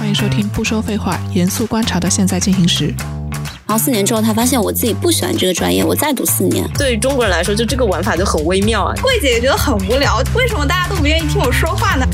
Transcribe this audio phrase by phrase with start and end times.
[0.00, 2.86] 欢迎收听不说废话、严肃观察的现在进行时。
[3.66, 6.66] 然后四年之后，他发现我自己不喜欢这个专业，我再读四年。
[6.78, 8.94] 对于中国人来说，就这个玩法就很微妙啊。
[9.02, 12.06] 桂姐也觉得很无聊，为什么大家都不愿意听我说话呢？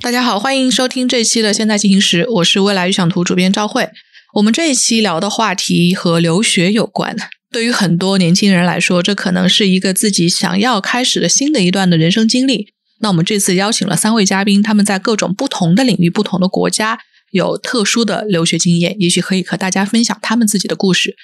[0.00, 3.88] 大家好，欢迎收听这期的现在进行时，我是未来预想图主编赵慧。
[4.34, 7.14] 我们这一期聊的话题和留学有关。
[7.52, 12.72] 对于很多年轻人来说，这可能是一个自己想要开始的新的一段的人生经历。
[13.00, 16.98] 那我们这次邀请了三位嘉宾，他们在各种不同的领域、不同的国家
[17.30, 21.14] 有特殊的留学经验，也许可以和大家分享他们自己的故事。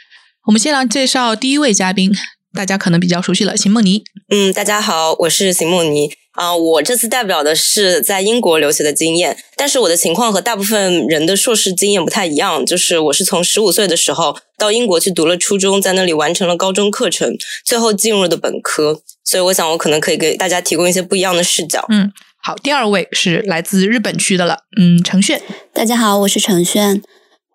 [0.46, 2.12] 我们先来介绍第一位嘉宾，
[2.52, 4.04] 大家可能比较熟悉了，邢梦妮。
[4.30, 6.10] 嗯，大家好，我是邢梦妮。
[6.32, 21.84] 啊，我这次代表的是在英国留学的经验，但是我的情况和大部分人的硕士经验不太一样，就是我是从十五岁的时候到英国去读了初中，在那里完成了高中课程，最后进入的本科，所以我想我可能可以给大家提供一些不一样的视角。
[21.88, 25.40] 嗯，好，第二位是来自日本区的了，嗯，程炫。
[25.72, 27.02] 大家好，我是程炫，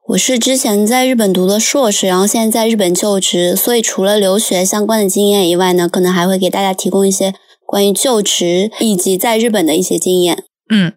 [0.07, 7.33] 我是之前在日本读的硕士，然后现在在日本就职，所以除了留学相关的经验以外呢，可能还会给大家提供一些。
[7.71, 10.45] 关于就职以及在日本的一些经验。
[10.71, 10.93] 嗯，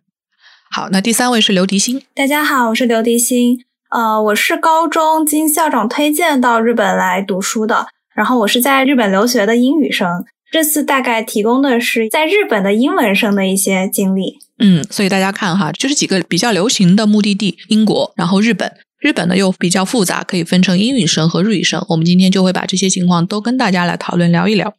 [0.75, 2.03] 好，那第三位是刘迪欣。
[2.15, 3.59] 大家好，我是刘迪欣。
[3.91, 10.25] 呃，我是高中经校长推荐到日本来读书的，然后我是在日本留学的英语生。
[10.53, 14.39] 这次大概提供的是在日本的英文生的一些经历。
[14.59, 18.71] 嗯，所以大家看哈，就是几个比较流行的目的地：英国，然后日本。
[19.01, 21.85] 日本呢又比较复杂，可以分成英语生和日语生。
[21.89, 24.73] 我们今天就会把这些情况都跟大家来讨论聊一聊。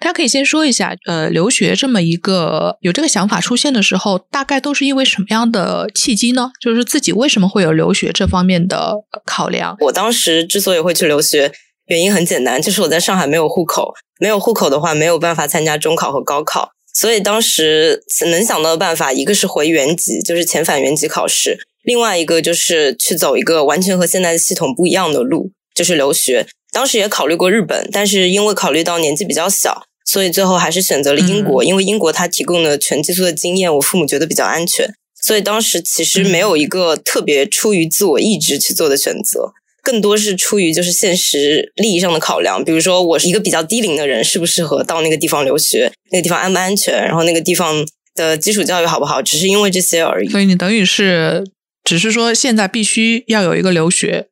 [0.00, 6.50] 大家可以先说一下，呃，留学这么一个有这个想法出现的时候，大概都是因为什么样的契机呢？
[6.60, 9.76] 就是自己为什么会有留学这方面的考量？
[9.82, 11.52] 我当时之所以会去留学，
[11.92, 26.46] 原因很简单，就是我在上海没有户口，没有户口的话没有办法参加中考和高考，所以当时能想到的办法，一个是回原籍，就是遣返原籍考试；，另外一个就是去走一个完全和现在的系统不一样的路，就是留学。
[26.72, 29.84] 当时也考虑过日本，但是因为考虑到年纪比较小。
[30.04, 34.92] 所以最后还是选择了英国，因为英国它提供的全寄宿的经验，我父母觉得比较安全。
[35.22, 42.64] 所以当时其实没有一个特别出于自我意志去做的选择，更多是出于就是现实利益上的考量。
[42.64, 45.92] 比如说，我是一个比较低龄的人，适不适合到那个地方留学？
[46.10, 46.94] 那个地方安不安全？
[47.04, 47.84] 然后那个地方
[48.14, 49.20] 的基础教育好不好？
[49.20, 50.28] 只是因为这些而已。
[50.28, 51.44] 所以你等于是
[51.84, 54.28] 只是说现在必须要有一个留学。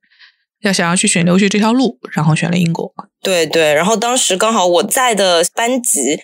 [0.62, 2.92] 要想要去选留学这条路，然后选了英国。
[3.22, 6.20] 对对，然后当时刚好我在的班级，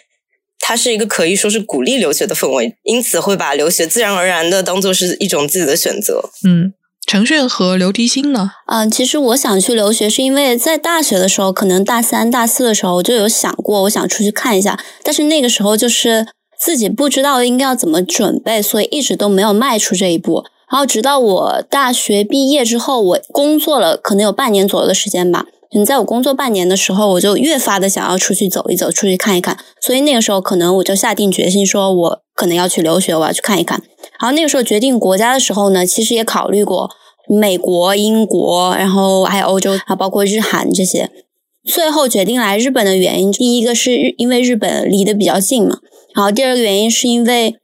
[0.59, 6.29] 它是一个可以说是鼓励留学的氛围，因此会把留学自然而然的当做是一种自己的选择。
[6.47, 6.75] 嗯，
[7.07, 8.51] 程炫和刘迪星呢？
[8.67, 16.27] 嗯，其实我想去留学，是因为在大学的时候，可能大三、大四的时候，我就有想过，我想出去看一下，但是那个时候就是
[16.59, 20.45] 自己不知道应该要怎么准备，所以一直都没有迈出这一步。
[20.69, 25.47] 然后直到我大学毕业之后，我工作了可能有半年左右的时间吧。
[25.75, 29.59] 嗯，在我工作半年的时候，我就越发的想要出去走一走，出去看一看。
[29.81, 33.83] 所以那个时候，可能我就下定决心，说我可能要去留学，我要去看一看。
[34.21, 36.91] 然后那个时候决定国家的时候呢，其实也考虑过
[37.29, 41.11] 美国、英国，然后还有欧洲，啊包括日韩这些。
[41.65, 45.79] 最后决定来日本的原因，第一个是日，因为日本离得比较近嘛。
[46.15, 47.57] 然后第二个原因是因为。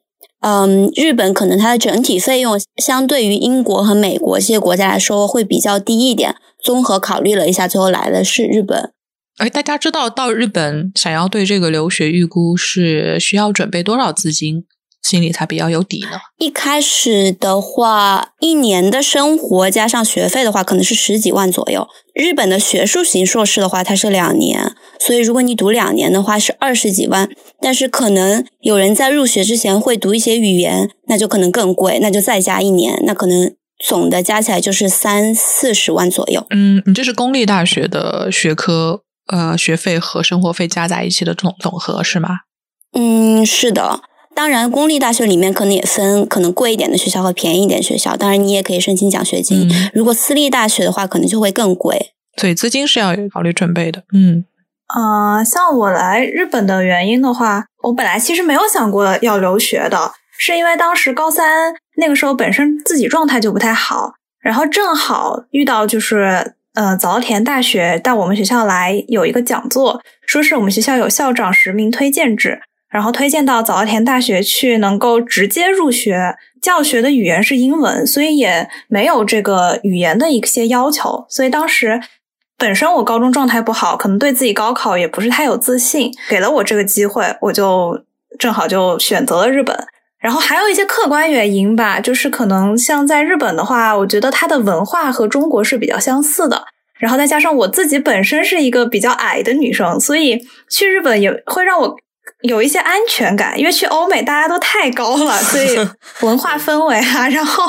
[0.43, 6.35] 嗯，日本可能它的整体费用相对于英国和美国这些国家来说会比较低一点。
[6.63, 8.93] 综合考虑了一下，最后来的是日本。
[9.39, 14.65] 哎，大家知道到日本想要对这个留学预估是需要准备多少资金？
[15.03, 16.19] 心里才比较有底呢。
[16.39, 21.87] 一开始的话，一年的生活加上学费的话，可能是十几万左右。
[22.15, 27.29] 日本的学术型硕士的话，它是两年，所以如果你读两年的话，是二十几万。
[27.61, 36.47] 但是可能有人在入学之前会读一些语言，那就可能更贵，那就再加一年，那可能总的加起来就是三四十万左右。
[36.51, 42.31] 嗯，你这是公立大学的学科，呃，学费和生活费加在一起的总总和是吗？
[42.93, 44.03] 嗯，是的。
[44.35, 48.17] 当然，公立大学里面可能也分可能贵一点的学校和便宜一点学校。
[48.17, 49.69] 当然，你也可以申请奖学金。
[49.93, 52.15] 如果私立大学的话，可能就会更贵。
[52.37, 54.03] 所以资金是要考虑准备的。
[54.15, 54.45] 嗯，
[54.95, 72.63] 呃，像我来日本的原因的话，我本来其实没有想过要留学的，是因为当时高三那个时候本身自己状态就不太好，然后正好遇到就是呃早稻田大学到我们学校来有一个讲座，说是我们学校有校长实名推荐制。
[72.93, 76.37] 然后推荐到早稻田大学去，能够直接入学。
[76.61, 81.27] 教学的语言是英文，所以也没有这个语言的一些要求。
[81.29, 82.01] 所以当时
[82.57, 86.13] 本身我高中状态不好，可能对自己高考也不是太有自信。
[86.29, 88.05] 给了我这个机会，我就
[88.39, 89.77] 正好就选择了日本。
[90.21, 96.65] 然后还有一些客观原因吧，就是可能像在日本的话，我觉得它的文化和中国是比较相似的。
[97.01, 101.97] 然后再加上我自己本身是一个比较矮的女生，所以去日本也会让我
[102.43, 103.59] 有一些安全感。
[103.59, 105.77] 因为去欧美大家都太高了，所以
[106.27, 107.65] 文化氛围啊，然后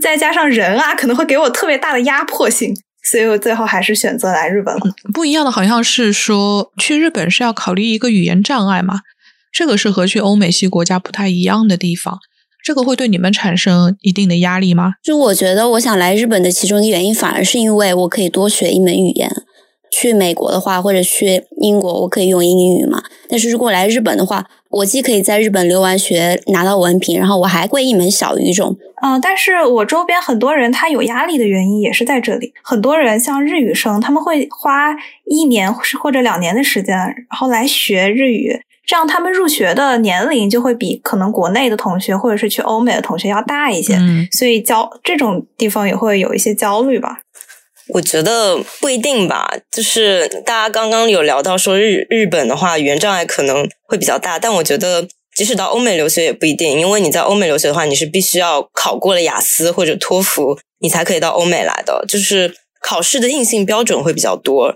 [0.00, 2.74] 再加上人啊，可能会给我特别大的压迫性。
[3.02, 4.80] 所以我最后还是选择来日本了。
[5.14, 9.00] 不一样的好像是说去日本是要考虑一个语言障碍嘛。
[9.50, 12.18] 这个是和去欧美系国家不太一样的地方，
[12.62, 14.92] 这个会对你们产生一定的压力吗？
[15.02, 19.28] 就我觉得，我想来日本的其中一个原因，反而是因为我可以多学一门语言。
[19.90, 23.02] 去美国的话，或者去英国，我可以用英语嘛。
[23.28, 28.76] 但是如果来日本的话，我既可以在日本留完学拿到文凭，然后我还会一门小语种。
[29.02, 32.52] 嗯，但是我周边很多人他有压力的原因也是在这里。
[32.62, 34.94] 很多人像日语生，他们会花
[35.24, 38.60] 一年或者两年的时间，然后来学日语。
[38.86, 43.96] 这样，他们入学的年龄就会比可能国内的同学或者是去欧美的同学要大一些，
[44.32, 47.20] 所以焦这种地方也会有一些焦虑吧。
[47.94, 64.74] 我觉得不一定吧，就是大家刚刚有聊到说日日本的话，语言障碍可能会比较大，但我觉得即使到欧美留学也不一定，因为你在欧美留学的话，你是必须要考过了雅思或者托福，你才可以到欧美来的，就是考试的硬性标准会比较多。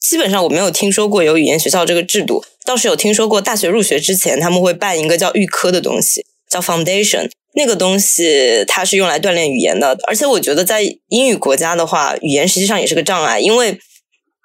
[0.00, 7.30] 基本上我没有听说过有语言学校这个制度，倒是有听说过大学入学之前他们会办一个叫预科的东西，叫 Foundation。
[7.54, 13.78] 那个东西它是用来锻炼语言的，而且我觉得在英语国家的话，语言实际上也是个障碍，因为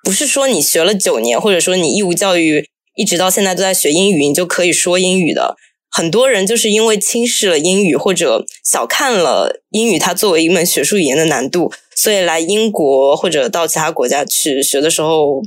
[0.03, 5.55] 不是说你学了九年，或者说你义务教育一直到现在都在学英语，你就可以说英语的。
[5.91, 11.71] 很多人就是因为轻视了英语，或者小看了英语它作为一门学术语言的难度。
[11.95, 15.41] 所以来英国或者到其他国家去学的时候，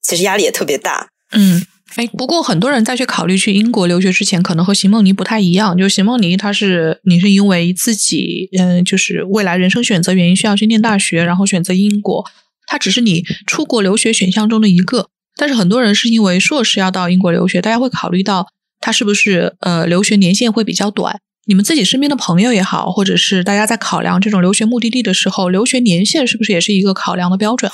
[0.00, 1.08] 其实压力也特别大。
[1.32, 5.76] 嗯，哎，不过很多人在去考虑去英国留学之前，可能和邢梦妮不太一样。
[5.76, 12.24] 就邢梦妮，她是你是因为自己嗯，就是未来人生选择原因需要去念大学，然后选择英国。
[12.66, 15.08] 它只是你出国留学选项中的一个。
[15.36, 18.48] 但是很多人是因为硕士要到英国留学，大家会考虑到
[18.80, 21.20] 他是不是呃留学年限会比较短。
[21.46, 27.72] 你们自己身边的朋友也好，或者是大家在考量这种留学目的地的时候，留学年限是不是也是一个考量的标准？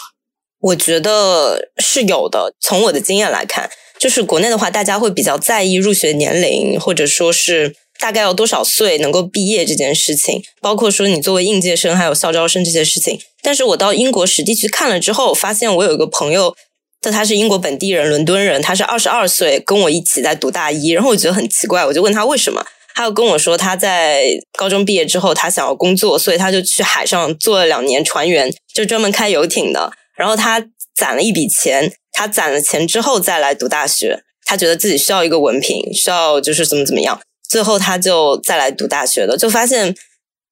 [0.60, 2.54] 我觉得是有的。
[2.60, 3.68] 从我的经验来看，
[4.04, 13.18] 就是国内的话，大家会比较在意入学年龄，或者说是大概要多少岁能够毕业这件事情，包括说你作为应届生还有校招生这些事情。
[13.40, 16.54] 但是我到英国实地去看了之后，发现我有一个朋友，
[17.00, 22.62] 他他是英国本地人，伦敦人，他是二十二岁，跟我一起在读大一，然后我觉得很奇怪，我就问他为什么。
[22.94, 24.26] 他又跟我说，他在
[24.58, 29.90] 高中毕业之后，他想要工作，所以他就去海上做了两年船员，就专门开游艇的。
[30.14, 30.62] 然后他
[30.94, 34.22] 攒了一笔钱，他攒了钱之后再来读大学。
[34.46, 37.18] 他觉得自己需要一个文凭，需要就是怎么怎么样，
[37.48, 39.38] 最后他就再来读大学的。
[39.38, 39.94] 就发现，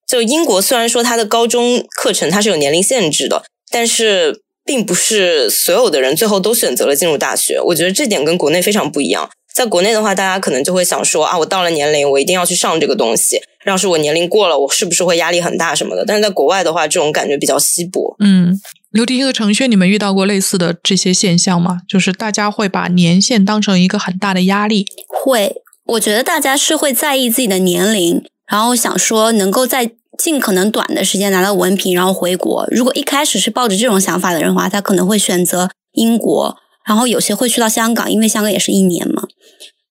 [0.07, 7.61] 就英国虽然说他的高中课程它是有年龄限制的，但是并不是所有的人最后都选择了进入大学。
[7.61, 9.29] 我觉得这点跟国内非常不一样。
[9.53, 13.39] 在国内的话，大家可能就会想说啊，我到了年龄，我一定要去上这个东西。
[13.65, 16.03] 要是我年龄过了，我是不是会压力很大什么的？
[16.03, 18.15] 但是在国外的话，这种感觉比较稀薄。
[18.19, 18.59] 嗯，
[18.93, 21.79] 刘迪和程轩，你们遇到过类似的这些现象吗？
[21.89, 24.85] 就是大家会把年限当成一个很大的压力。
[25.07, 32.67] 会，我觉得大家是会在意自己的年龄，然后想说能够在尽可能短的时间拿到文凭，然后回国。
[32.69, 36.55] 如果一开始是抱着这种想法的人的话，他可能会选择英国。
[36.85, 39.23] 然后有些会去到香港，因为香港也是一年嘛。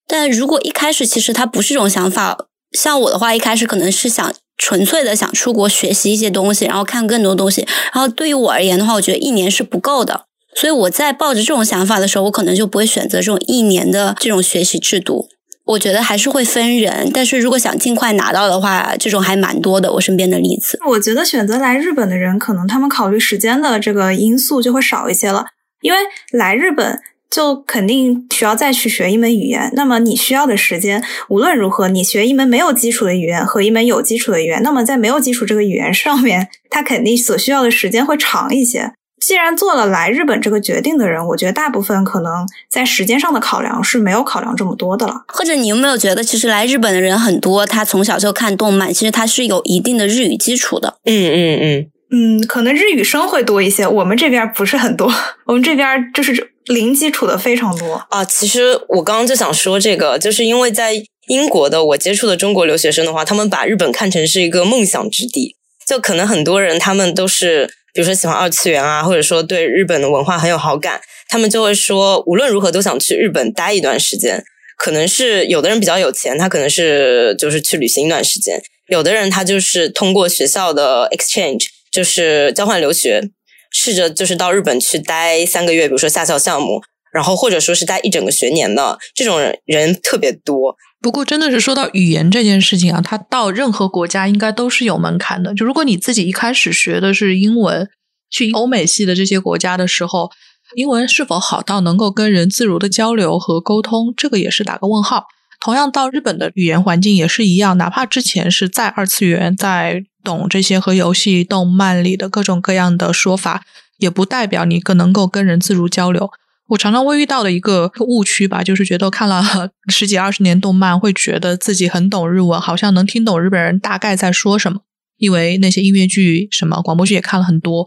[0.06, 2.38] 但如果一开始其实他不是这种想法，
[2.70, 7.66] 像我的话，一开始可能是想纯粹的想出国学习一些东西，然后看更多东西。
[7.92, 10.26] 然后对于我而言的话，我觉得一年是不够的。
[10.54, 15.28] 所以我在抱着这种想法的时候，我可能就不会选择这种一年的这种学习制度。
[15.64, 19.92] 我觉得还是会分人，但是如果想尽快拿到的话，这种还蛮多的。
[19.92, 25.46] 我身边的例子，我觉得选择来日本的人，可能他们考虑时间的这个因素就会少一些了。
[25.80, 25.98] 因为
[26.32, 27.00] 来日本
[27.34, 38.92] 就肯定需要再去学一门语言，那么你需要的时间无论如何，你学一门没有基础的语言和一门有基础的语言，那么在没有基础这个语言上面，它肯定所需要的时间会长一些。
[39.24, 45.22] 既然做了来日本这个决定的人，我觉得大部分可能在时间上的考量是没有考量这么多的了。
[45.28, 50.96] 或者你有没有觉得，其实来日本的人很多，他从小就看动漫，其实他是有一定的日语基础的。
[51.04, 51.86] 嗯嗯嗯。
[52.14, 55.10] 嗯，可能日语生会多一些，我们这边不是很多，
[55.46, 58.22] 我们这边就是零基础的非常多啊。
[58.24, 60.92] 其实我刚刚就想说这个，就是因为在
[61.28, 74.44] 英国的我接触的中国留学生的话，他们把日本看成是一个梦想之地，就可能很多人他们都是，比如说喜欢二次元啊，或者说对日本的文化很有好感，他们就会说无论如何都想去日本待一段时间。
[74.76, 83.30] 可能是有的人比较有钱，他可能是就是去旅行一段时间；有的人他就是通过学校的 exchange，就是交换留学，
[83.70, 86.80] 试着就是到日本去待三个月，比如说下校项目，
[87.12, 90.74] 然后或者说是待一整个学年的这种人特别多。
[91.00, 95.52] 不过，真的是说到语言这件事情啊，它到任何国家应该都是有门槛的。
[95.52, 97.88] 就如果你自己一开始学的是英文，
[98.30, 100.30] 去欧美系的这些国家的时候，
[100.76, 105.26] 英文是否好到能够跟人自如的交流和沟通，这个也是打个问号。
[105.60, 113.64] 同样，到日本的语言环境也是一样，哪怕之前是在二次元，在懂这些和游戏、动漫里的各种各样的说法，
[113.98, 116.30] 也不代表你更能够跟人自如交流。
[116.68, 119.42] 我常常会遇到的一个误区吧，就是觉得看了
[119.92, 124.80] 十几二十年动漫，会觉得自己很懂日文，好像能听懂日本人大概在说什么。
[125.18, 127.86] 因为那些音乐剧、什么广播剧也看了很多，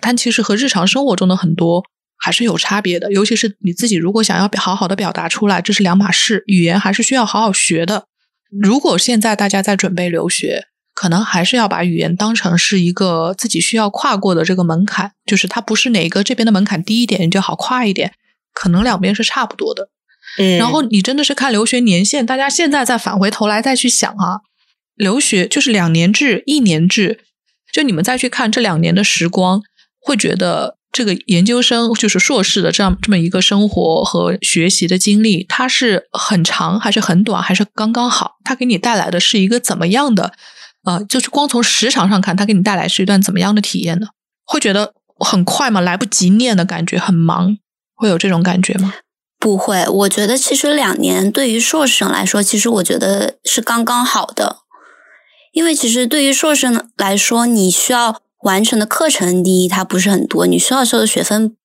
[0.00, 1.82] 但其实和日常生活中的很多
[2.16, 3.10] 还是有差别的。
[3.10, 6.44] 尤其是你自己如果想要好好的表达出来，这是两码事。
[6.46, 8.04] 语言还是需要好好学的。
[8.50, 18.12] 如果现在大家在准备留学，可能还是要把语言当成是一个自己需要跨过的这个门槛，就是它不是哪个这边的门槛低一点你就好跨一点，
[18.52, 19.88] 可能两边是差不多的。
[20.38, 24.40] 嗯，然后你真的是看留学年限，大家现在再返回头来再去想啊，
[24.94, 27.20] 留学就是两年制、一年制，
[27.72, 29.62] 就你们再去看这两年的时光，
[30.00, 38.36] 会觉得这个研究生就是硕士的这样这么一个生活和学习的经历，它是很长还是很短，还是刚刚好？
[38.44, 40.32] 它给你带来的是一个怎么样的？
[40.84, 44.08] 呃，就是光从时长上看，它给你带来是一段怎么样的体验呢？
[44.44, 45.80] 会觉得很快吗？
[45.80, 47.56] 来不及念的感觉，很忙，
[47.94, 48.94] 会有这种感觉吗？
[49.38, 54.58] 不会，我觉得其实两年对于硕士生来说，其实我觉得是刚刚好的，
[55.52, 61.56] 因为其实对于硕士生来说，你需要完成的课程，第一它不是很多，你需要修的学分，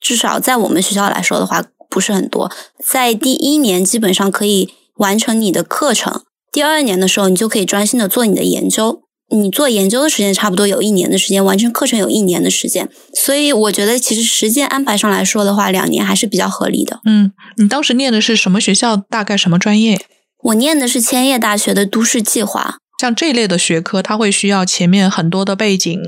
[0.00, 2.50] 至少在我们学校来说的话，不是很多，
[2.82, 6.22] 在第一年基本上可以完成你的课程。
[6.56, 9.02] 第二年的时候，你就可以专心的做你的研究。
[9.30, 12.88] 你做研究的时间差不多有一年的时间，完成课程有一年的时间。
[13.12, 17.00] 所以我觉得，其实时间安排上来说的话，两年还是比较合理的。
[17.04, 18.96] 嗯，你当时念的是什么学校？
[18.96, 20.00] 大概什么专业？
[20.44, 22.78] 我念的是千叶大学的都市计划。
[23.02, 26.00] 像这类的学科，它会需要前面很多的背景。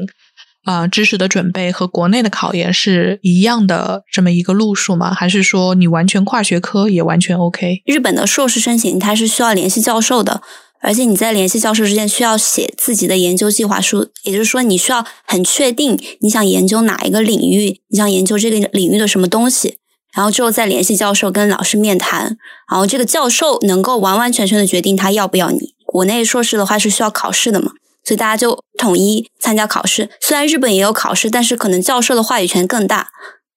[0.64, 5.14] 啊，知识的准备和国内的考研是一样的这么一个路数吗？
[5.14, 7.82] 还是说你完全跨学科也完全 OK？
[7.86, 10.42] 日本的硕士申请它是需要联系教授的，
[10.82, 19.78] 而且你在联系教授之前需要写自己的研究计划书，也就是说你需要很确定你想研究哪一个领域，你想研究这个领域的什么东西，
[20.12, 22.36] 然后之后再联系教授跟老师面谈，
[22.70, 25.74] 然后这个教授能够完完全全的决定他要不要你。
[25.86, 27.72] 国内硕士的话是需要考试的嘛？
[28.08, 30.08] 所以大家就统一参加考试。
[30.18, 33.08] 虽然日本也有考试，但是可能教授的话语权更大，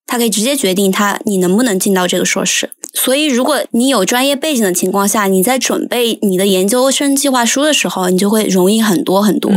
[0.05, 2.71] 他可以直接决定他你能不能进到这个硕士。
[2.93, 9.49] 所以如果你有专业背景的情况下，你在准备你的研究生计划书的时候，你就会容易很多很多。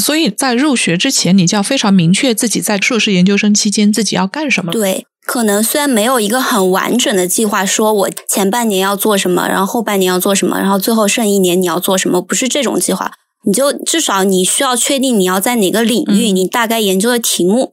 [0.00, 4.72] 所以在入学之前，你就要非常明确自己在硕士研究生期间自己要干什么。
[4.72, 13.12] 对，可能虽然没有一个很完整的计划，说我前半年要做什么，然后后半年要做什么，然后最后剩一年你要做什么，不是这种计划。
[13.44, 17.72] 你就至少你需要确定你要在哪个领域，你大概研究的题目，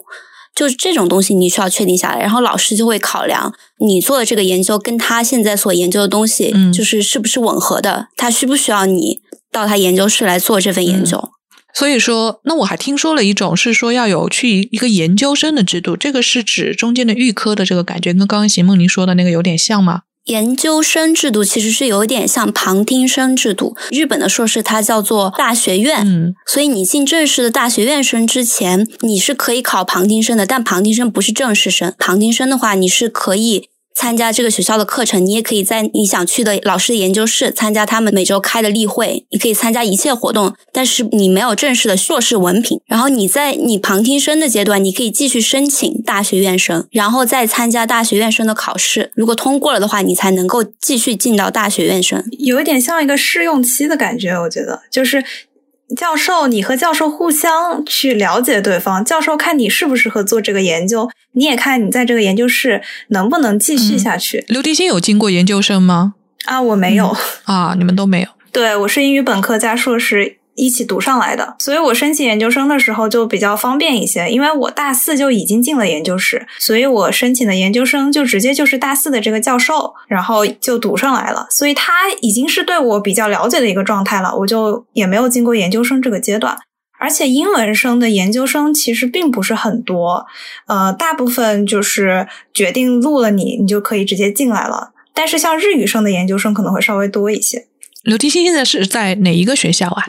[0.55, 9.19] 就是这种东西你需要确定下来，然后老师就会考量你做的这个研究跟他现在所研究的东西，就是是不是吻合的，他需不需要你
[9.51, 11.31] 到他研究室来做这份研究。
[11.73, 20.01] 所以说，那我还听说了一种是说要有去一个研究生的制度，这个是指中间的预科的这个感觉，跟刚刚邢梦妮说的那个有点像吗？
[20.27, 23.75] 研究生制度其实是有点像旁听生制度。
[23.91, 31.93] 日本的硕士它叫做大学院，嗯，所以你进正式的大学院生之前，你是可以考旁听生的，但旁听生不是正式生。
[31.97, 33.69] 旁听生的话，你是可以。
[33.99, 42.79] 参加这个学校的课程，你也可以在你想去的老师的研究室参加他们每周开的例会，你可以参加一切活动，但是你没有正式的硕士文凭。
[42.85, 49.11] 然后你在你旁听生的阶段，你可以继续申请大学院生，然后再参加大学院生的考试。
[49.15, 52.23] 如果通过了的话，你才能够继续进到大学院生。
[52.37, 55.25] 有一点像一个试用期的感觉，我觉得就是。
[55.95, 64.43] 教授，你和教授互相去了解对方，教授看你适不适合做这个研究，你也看你在这个研究室能不能继续下去。
[64.49, 66.15] 刘迪星有经过研究生吗？
[66.45, 67.15] 啊，我没有
[67.45, 68.27] 啊，你们都没有。
[68.51, 70.36] 对，我是英语本科加硕士。
[70.57, 86.57] 一起读上来的，所以我申请研究生的时候就比较方便一些，因为我大四就已经进了研究室，所以我申请的研究生就直接就是大四的这个教授，然后就读上来了，所以他已经是对我比较了解的一个状态了，我就也没有经过研究生这个阶段，
[86.99, 90.25] 而且英文生的研究生其实并不是很多，
[90.65, 94.93] 呃，大部分就是决定录了你，你就可以直接进来了。
[95.13, 97.67] 但是像日语生的研究生可能会稍微多一些。
[98.03, 100.07] 刘提新现在是在哪一个学校啊？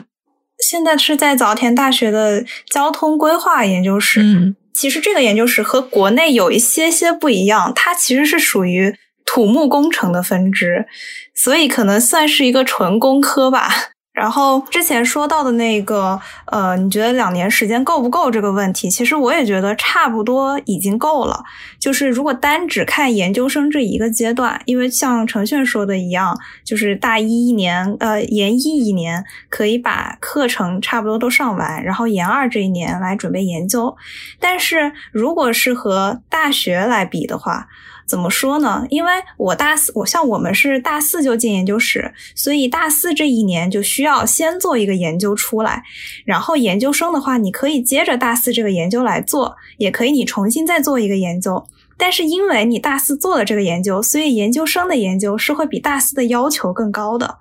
[0.59, 4.21] 现在是在早田大学的交通规划研究室。
[4.21, 10.85] 嗯，其实这个研究室和国内有一些些不一样，它其实是属于土木工程的分支，
[11.35, 13.69] 所以可能算是一个纯工科吧。
[14.11, 18.89] 然后之前说到的那个，呃，你觉得两年时间够不够这个问题？
[18.89, 21.41] 其实我也觉得差不多已经够了。
[21.79, 33.95] 就是如果单只看研究生这一个阶段，因为像程炫说的一样，就是大一一年，呃，研一一年可以把课程差不多都上完，然后研二这一年来准备研究。
[34.39, 37.67] 但是如果是和大学来比的话，
[38.09, 38.83] 怎么说呢？
[38.89, 45.83] 因为我大四，我像我们是大四就进研究室，所以大四这一年就需要先做一个研究出来，
[46.25, 51.63] 然后研究生的话，你可以接着大四这个研究来做，也可以你重新再做一个研究。
[51.95, 57.37] 但是因为你大四做了这个研究，所以研究生的研究是会比大四的要求更高的。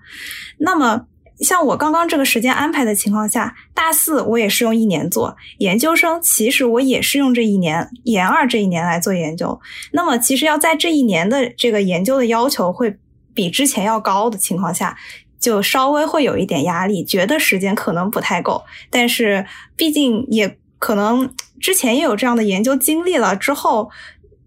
[0.59, 1.07] 那么。
[1.41, 9.61] 像我刚刚这个时间安排的情况下，大四我也是用一年做研究生，其实我也是用这一年研二这一年来做研究。
[9.93, 12.97] 那么，其实要在这一年的这个研究的要求会
[13.35, 14.97] 比之前要高的情况下，
[15.39, 18.65] 就稍微会有一点压力，觉得时间可能不太够。
[18.91, 23.89] 但是，毕竟也可能之前也有这样的研究经历了，之后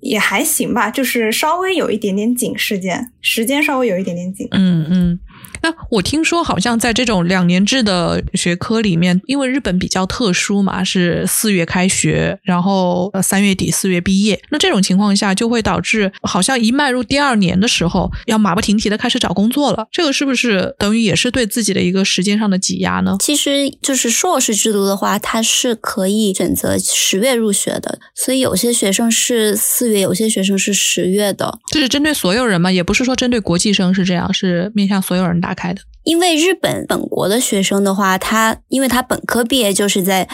[0.02, 4.46] 也还行吧，就是稍微有一点点紧，时间时间稍微有一点点紧。
[4.52, 5.20] 嗯嗯。
[5.62, 14.42] 那我听说，好像在这种两年制的学科里面，因为日本比较特殊嘛，是四月开学，然后呃三月底四月毕业。
[14.50, 19.88] 那这种情况下，就会导致好像一迈入第二年的时候，要马不停蹄的开始找工作了。
[19.92, 23.18] 这个是不是等于也是对自己的一个时间上的挤压呢？
[23.20, 31.60] 其实就是硕士制度的话，它是可以选择十月入学的，所以有些学生是四月，有些学生是十月的。
[31.72, 32.72] 这是针对所有人吗？
[32.72, 35.51] 也不是说针对国际生是这样，是面向所有人打。
[35.54, 40.28] 开的，因为日本本国的学生的话，他因为他本科毕业就是在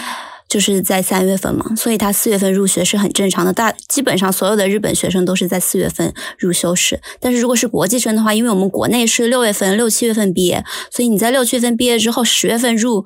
[0.48, 3.52] 就是在三月份嘛，所以他四月份入学是很正常的。
[3.52, 13.06] 大基本上所有的日本学生都是在四月份入修士，但是如果是国际生的话，因为我们国内是六月份六七月份毕业，所以你在六七月份毕业之后，十月份入。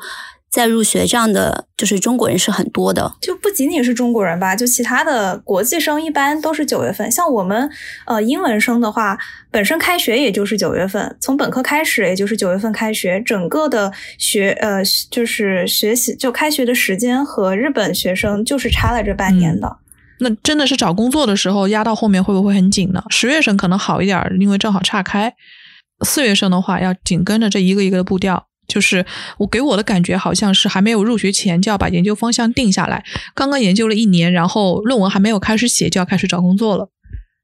[0.52, 7.10] 再入学这样的就是中国人是很多的，就不仅仅是中国人吧，就其他的国际生一般都是九月份。
[7.10, 7.70] 像我们
[8.06, 9.18] 呃英文生的话，
[9.50, 19.78] 本身开学也就是九月份，从本科开始也就是九月份开学，整个的学呃就是学习就开学的时间和日本学生就是差了这半年的。
[20.20, 23.02] 那真的是找工作的时候压到后面会不会很紧呢？
[23.10, 25.32] 十月生可能好一点，因为正好岔开；
[26.06, 28.48] 四月生的话要紧跟着这一个一个的步调。
[28.72, 29.06] 就是
[29.40, 33.04] 我给我的感觉，好像是还没有入学前就要把研究方向定下来。
[33.36, 36.90] 刚刚研究了一年，然后论文还没有开始写，就要开始找工作了。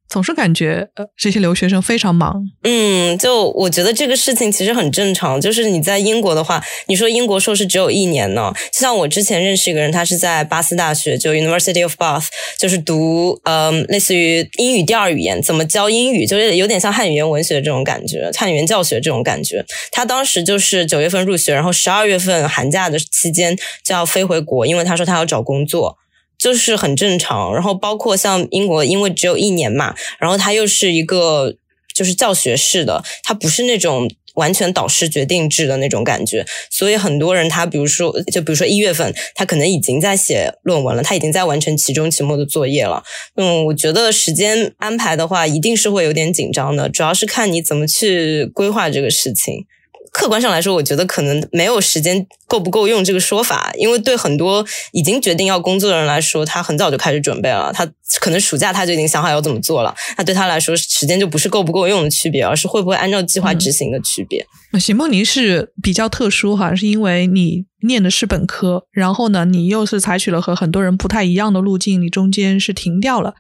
[0.10, 2.42] 总是感觉呃，这些留学生非常忙。
[2.64, 5.40] 嗯，就我觉得这个事情其实很正常。
[5.40, 8.54] 就是你在英国的话，你说英国硕士只有一年呢。
[8.72, 19.66] 就像我之前认识一个人，他是在巴斯大学，就 University of Bath，就是读嗯，类似于英语第二语言，怎么教英语，就是有点像汉语言文学这种感觉，汉语言教学这种感觉。
[19.92, 25.98] 他当时就是九月份入学，然后十二月份寒假的期间就要飞回国，因为他说他要找工作。
[26.38, 31.56] 就是很正常，然后包括像英国，因为只有一年嘛，然后它又是一个
[31.94, 43.04] 就是教学式的，它不是那种完全导师决定制的那种感觉，所以很多人他比如说，就比如说一月份，他可能已经在写论文了，他已经在完成期中、期末的作业了。
[43.36, 49.66] 嗯，我觉得时间安排的话，一定是会有点紧张的，主要是看你怎么去规划这个事情。
[50.12, 57.88] 客观上来说，我觉得可能没有时间够不够用这个说法，因为对很多已经决定要工作的人来说，他很早就开始准备了，他
[58.20, 59.94] 可能暑假他就已经想好要怎么做了。
[60.18, 64.46] 那对他来说，时间就不是够不够用的区别，而是会不会按照计划执行的区别。
[64.74, 73.36] 那席梦妮是比较特殊哈，是因为你念的是本科，然后呢，你又是采取了和很多人不太一样的路径，你中间是停掉了。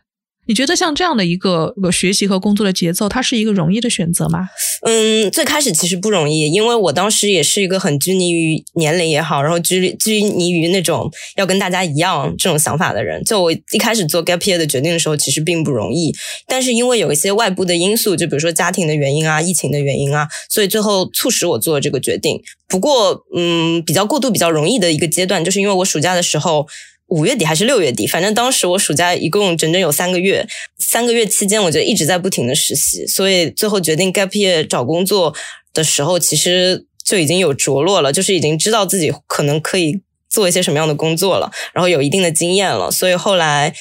[0.47, 4.47] 你觉得像这样的一个学习和工作的节奏，它是一个容易的选择吗？
[4.83, 13.23] 嗯，最开始其实不容易，因为我当时也是一个很拘泥于年龄也好，然后拘拘泥于那种要跟大家一样这种想法的人。
[13.23, 16.13] 就我一开始做 gap year 的决定的时候，其实并不容易。
[16.47, 22.41] 但是因为有一些外部的因素，就比如说家庭的原因啊、疫情的原因啊，所以最后促使我做了这个决定。
[22.69, 26.65] 不过，嗯，比较过渡比较容易的一个阶段，就是因为我暑假的时候。
[27.07, 35.33] 五月底还是六月底，反正当时我暑假一共整整有三个月，三个月期间我就一直在不停的实习，所以最后决定 gap year 找工作
[35.73, 43.73] 的时候，其实就已经有着落了，就是已经知道自己可能可以做一些什么样的工作了，然后有一定的经验了，所以后来。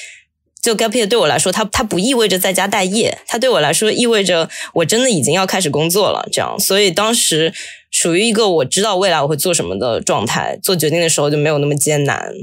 [0.59, 6.27] 就 gap year 对我来说，它它不意味着在家待业，它对我来说意味着我真的已经要开始工作了。
[6.29, 7.53] 这样，所以当时
[7.89, 12.33] 属于一个我知道未来我会做什么的状态，做决定的时候就没有那么艰难。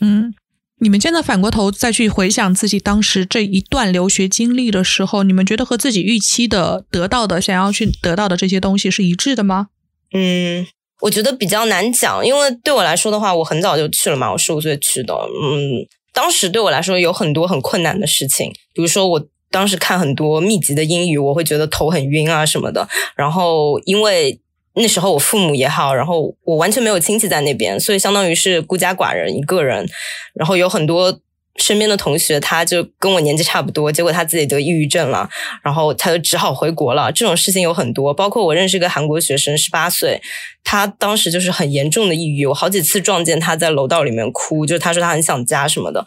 [0.00, 0.34] 嗯，
[0.78, 9.68] 你们现在反过头再去回想自己当时这一段留学经历的时候，你们觉得和自己预期的得到的、想要去得到的这些东西是一致的吗？
[10.12, 10.66] 嗯。
[11.00, 15.14] 我觉得比较难讲，因为对我来说的话，我很早就去了嘛，我十五岁去的。
[15.14, 22.88] 嗯，当时对我来说有很多很困难的事情，比如说我当时看很多密集的英语，我会觉得头很晕啊什么的。
[23.14, 24.40] 然后因为
[24.78, 29.86] 那时候我父母也好，然后我完全没有亲戚在那边，所以相当于是孤家寡人一个人。
[30.34, 31.20] 然后有很多。
[31.60, 35.28] 身边的同学，他就跟我年纪差不多，结果他自己得抑郁症了，
[35.60, 37.10] 然后他就只好回国了。
[37.10, 40.22] 这种事情有很多，包括我认识一个韩国学生，十八岁，
[40.62, 46.06] 他当时就是很严重的抑郁，我好几次撞见他在楼道里面哭，就是他说他很想家什么的。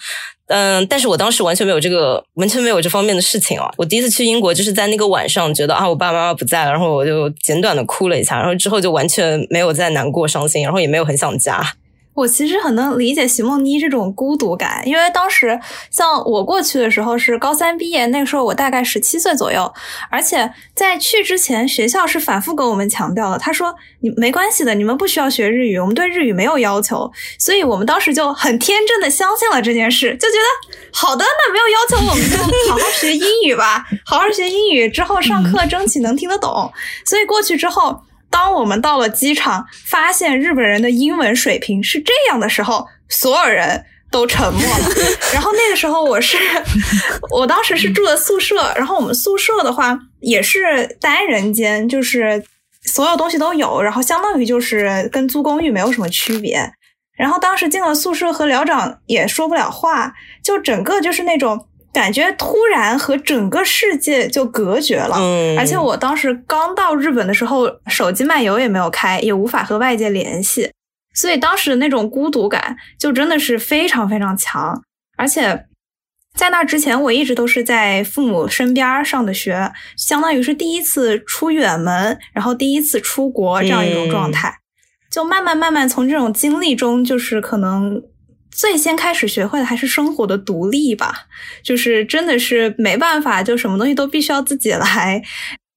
[0.51, 3.71] 嗯，但是我当时完全没有这个，完全没有这方面的事情啊。
[3.77, 11.61] 我第一次去英国就是在那个晚上，觉得啊，我爸爸妈妈不在了，然后我就简短的哭了一下，然后之后就完全没有再难过、伤心，然后也没有很想家。
[12.13, 19.74] 我其实很能理解席梦妮这种孤独感，因为当时像我过去的时候是高三毕业，那个时候我大概十七岁左右，
[20.10, 32.38] 而且在去之前，学校是反复跟我们强调的，他说你没关系的，你们不需要学日语，我们对日语没有要求，所以我们当时就很天真的相信了这件事，就觉得好的，那没有要求，我们就
[32.71, 36.71] 好好学英语吧，好好学英语之后上课争取能听得懂，
[37.06, 38.04] 所以过去之后。
[38.32, 44.86] 当我们到了机场，发现日本人的英文水平是这样的时候，所有人都沉默了。
[45.34, 46.38] 然后那个时候，我是
[47.30, 52.41] 我当时是住的宿舍，然后我们宿舍的话也是单人间，就是
[52.86, 56.72] 所有东西都有，然后相当于就是跟租公寓没有什么区别。
[57.17, 60.12] 然后当时进了宿舍，和寮长也说不了话，
[60.44, 61.67] 就整个就是那种。
[61.93, 65.17] 感觉突然和整个世界就隔绝了，
[65.58, 70.71] 而且我当时刚到日本的时候，手机漫游也没有开，也无法和外界联系，
[71.13, 74.82] 所以当时的那种孤独感就真的是非常非常强。
[75.17, 75.65] 而且
[76.38, 84.60] 在那之前，我一直都是在父母身边上的学，相当于是第一次出远门，然后第一次出国这样一种状态，
[85.12, 88.01] 就慢慢慢慢从这种经历中，就是可能。
[88.55, 91.27] 最先开始学会的还是生活的独立吧，
[91.63, 95.21] 就是真的是没办法，就什么东西都必须要自己来。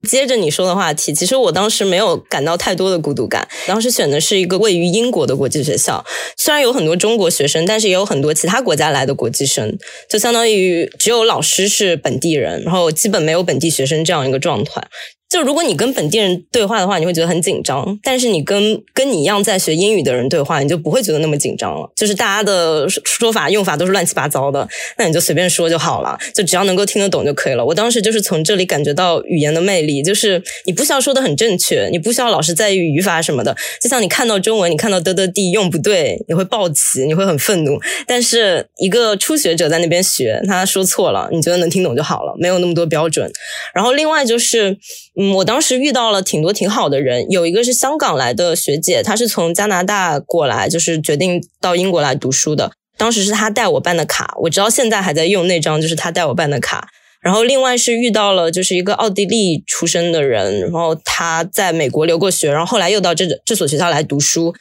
[0.06, 3.48] 接着你说的话题，其实我当时没有感到太多的孤独感。
[3.66, 6.04] 当时选的是一个位于英国的国际学校，
[6.36, 9.78] 虽然有很多中国学生，但是也有很多其他国家来的国际生，
[10.10, 14.86] 就相当于只有老师是本地人，然后基本没有本地学生这样一个状态。
[15.34, 21.90] 就如果你跟本地人对话的话，你会觉得很紧张；但是你跟跟你一样在学英语的人对话，你就不会觉得那么紧张了。
[21.96, 27.66] 就是大家的说法用法都是乱七八糟的，那你就随便说就好了，就只要能够听得懂就可以了。
[27.66, 33.56] 我当时就是从这里感觉到语言的魅力，就是你不需要说的很正确，你不需要老是在意语法什么的。
[33.82, 37.76] 就像你看到中文，你看到的的地用不对，你会暴起，你会很愤怒。
[38.06, 43.28] 但是一个初学者在那边学，他说错了，你觉得能听懂就好了，没有那么多标准。
[43.74, 44.78] 然后另外就是。
[45.16, 52.72] 嗯，我当时遇到了挺多挺好的人，有一个是香港来的学姐，她是从加拿大过来，就是决定到英国来读书的。
[52.96, 56.88] 当时是她带我办的卡，我直到现在还在用那张，就是她带我办的卡。
[57.20, 64.54] 然后另外是遇到了就是一个奥地利出生的人，然后他在美国留过学，然后后来又到这这所学校来读书。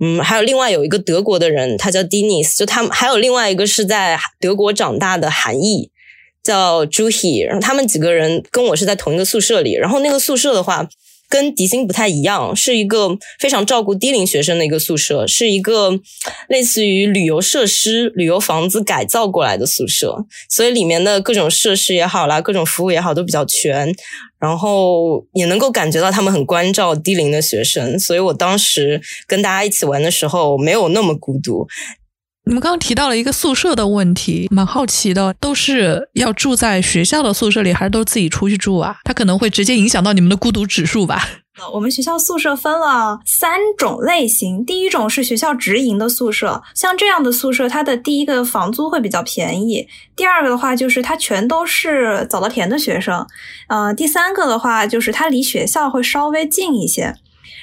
[0.00, 5.90] 嗯，还有另外有一个德国的人，他叫 Denis，就他们还有另外一个是在德国长大的韩裔。
[6.42, 10.88] 叫朱希，然后他们几个人跟我是在同一个宿舍里，然后那个宿舍的话
[11.28, 15.92] 跟迪星不太一样，是一个非常照顾低龄学生的一个宿舍，是一个
[16.48, 23.94] 类似于旅游设施、旅游房子改造过来的宿舍，所以里面的各种设施也好啦，各种服务也好都比较全，
[24.40, 31.64] 然后也能够感觉到他们很关照低龄的学生，所以我当时跟大家一起玩的时候没有那么孤独。
[32.50, 38.96] 你们刚刚提到了一个宿舍的问题，蛮好奇的，都是要住在学校的宿舍里，还是都自己出去住啊？
[39.04, 41.28] 它可能会直接影响到你们的孤独指数吧？
[41.72, 49.86] 我们学校宿舍分了三种类型，第一种是学校直营的宿舍，像这样的宿舍，它的第一个房租会比较便宜；
[50.16, 53.24] 第二个的话，就是它全都是早稻田的学生；
[53.68, 57.14] 呃，第三个的话，就是它离学校会稍微近一些。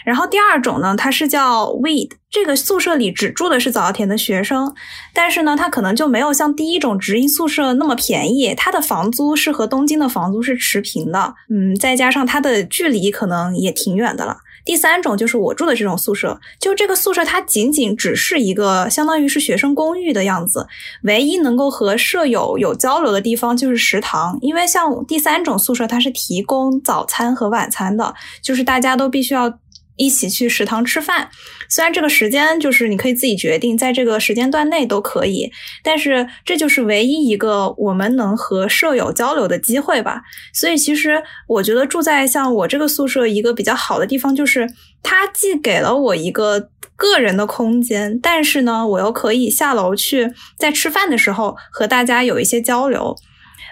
[0.06, 4.74] 然后第二种呢，它是叫 Weed，这个宿舍里只住的是早稻田的学生，
[5.14, 14.38] 但是呢，它可能就没有像第一种直营宿舍那么便宜，它的房租是和东京的房租是持平的，嗯，再加上它的距离可能也挺远的了。
[14.66, 20.68] 第三种就是我住的这种宿舍，就这个宿舍它仅仅只是一个相当于是学生公寓的样子，
[21.04, 29.58] 唯一能够和舍友有交流的地方就是食堂，因为像第三种宿舍它是提供早餐和晚餐的，就是大家都必须要。
[29.98, 31.30] 一起去食堂吃饭，
[31.70, 35.52] 虽然这个时间就是你可以自己决定，在这个时间段内都可以，
[35.84, 40.22] 但是这就是唯一一个我们能和舍友交流的机会吧。
[40.54, 44.70] 所以其实我觉得住在像我这个宿舍一个比较好的地方，就是
[45.04, 53.16] 它既给了我一个个人的空间，但是呢，我又可以下楼去在吃饭的时候和大家有一些交流，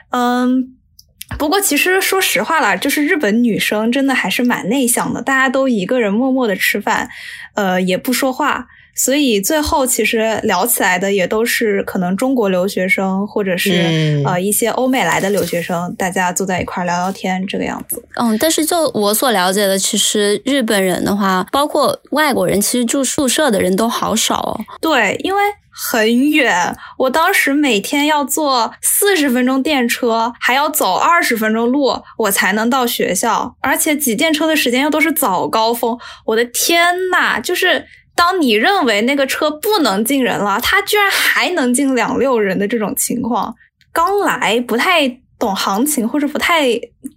[0.09, 0.75] 嗯。
[1.37, 7.09] 不过，其实说实话啦，就是日本女生真的还是蛮内向的，大家都一个人默默的吃饭，
[7.55, 18.03] 呃，也不说话，所以最后其实聊起来的也都是可能中国留学生或者是呃一些欧美来的留学生，大家坐在一块聊聊天这个样子。
[18.15, 24.59] 嗯，但是就我所了解的，其实日本人的话，包括外国人，其实住宿舍的人都好少哦。
[24.79, 25.41] 对，因为。
[25.77, 33.53] 很远，我当时每天要坐四十分钟电车，还要走二十分钟路，我才能到学校。
[33.59, 37.41] 而且挤电车的时间又都是早高峰，我的天呐！
[37.41, 43.53] 就是当你认为那个车不能进人了，它居然还能进两六人的这种情况。
[43.91, 46.67] 刚来不太懂行情或者不太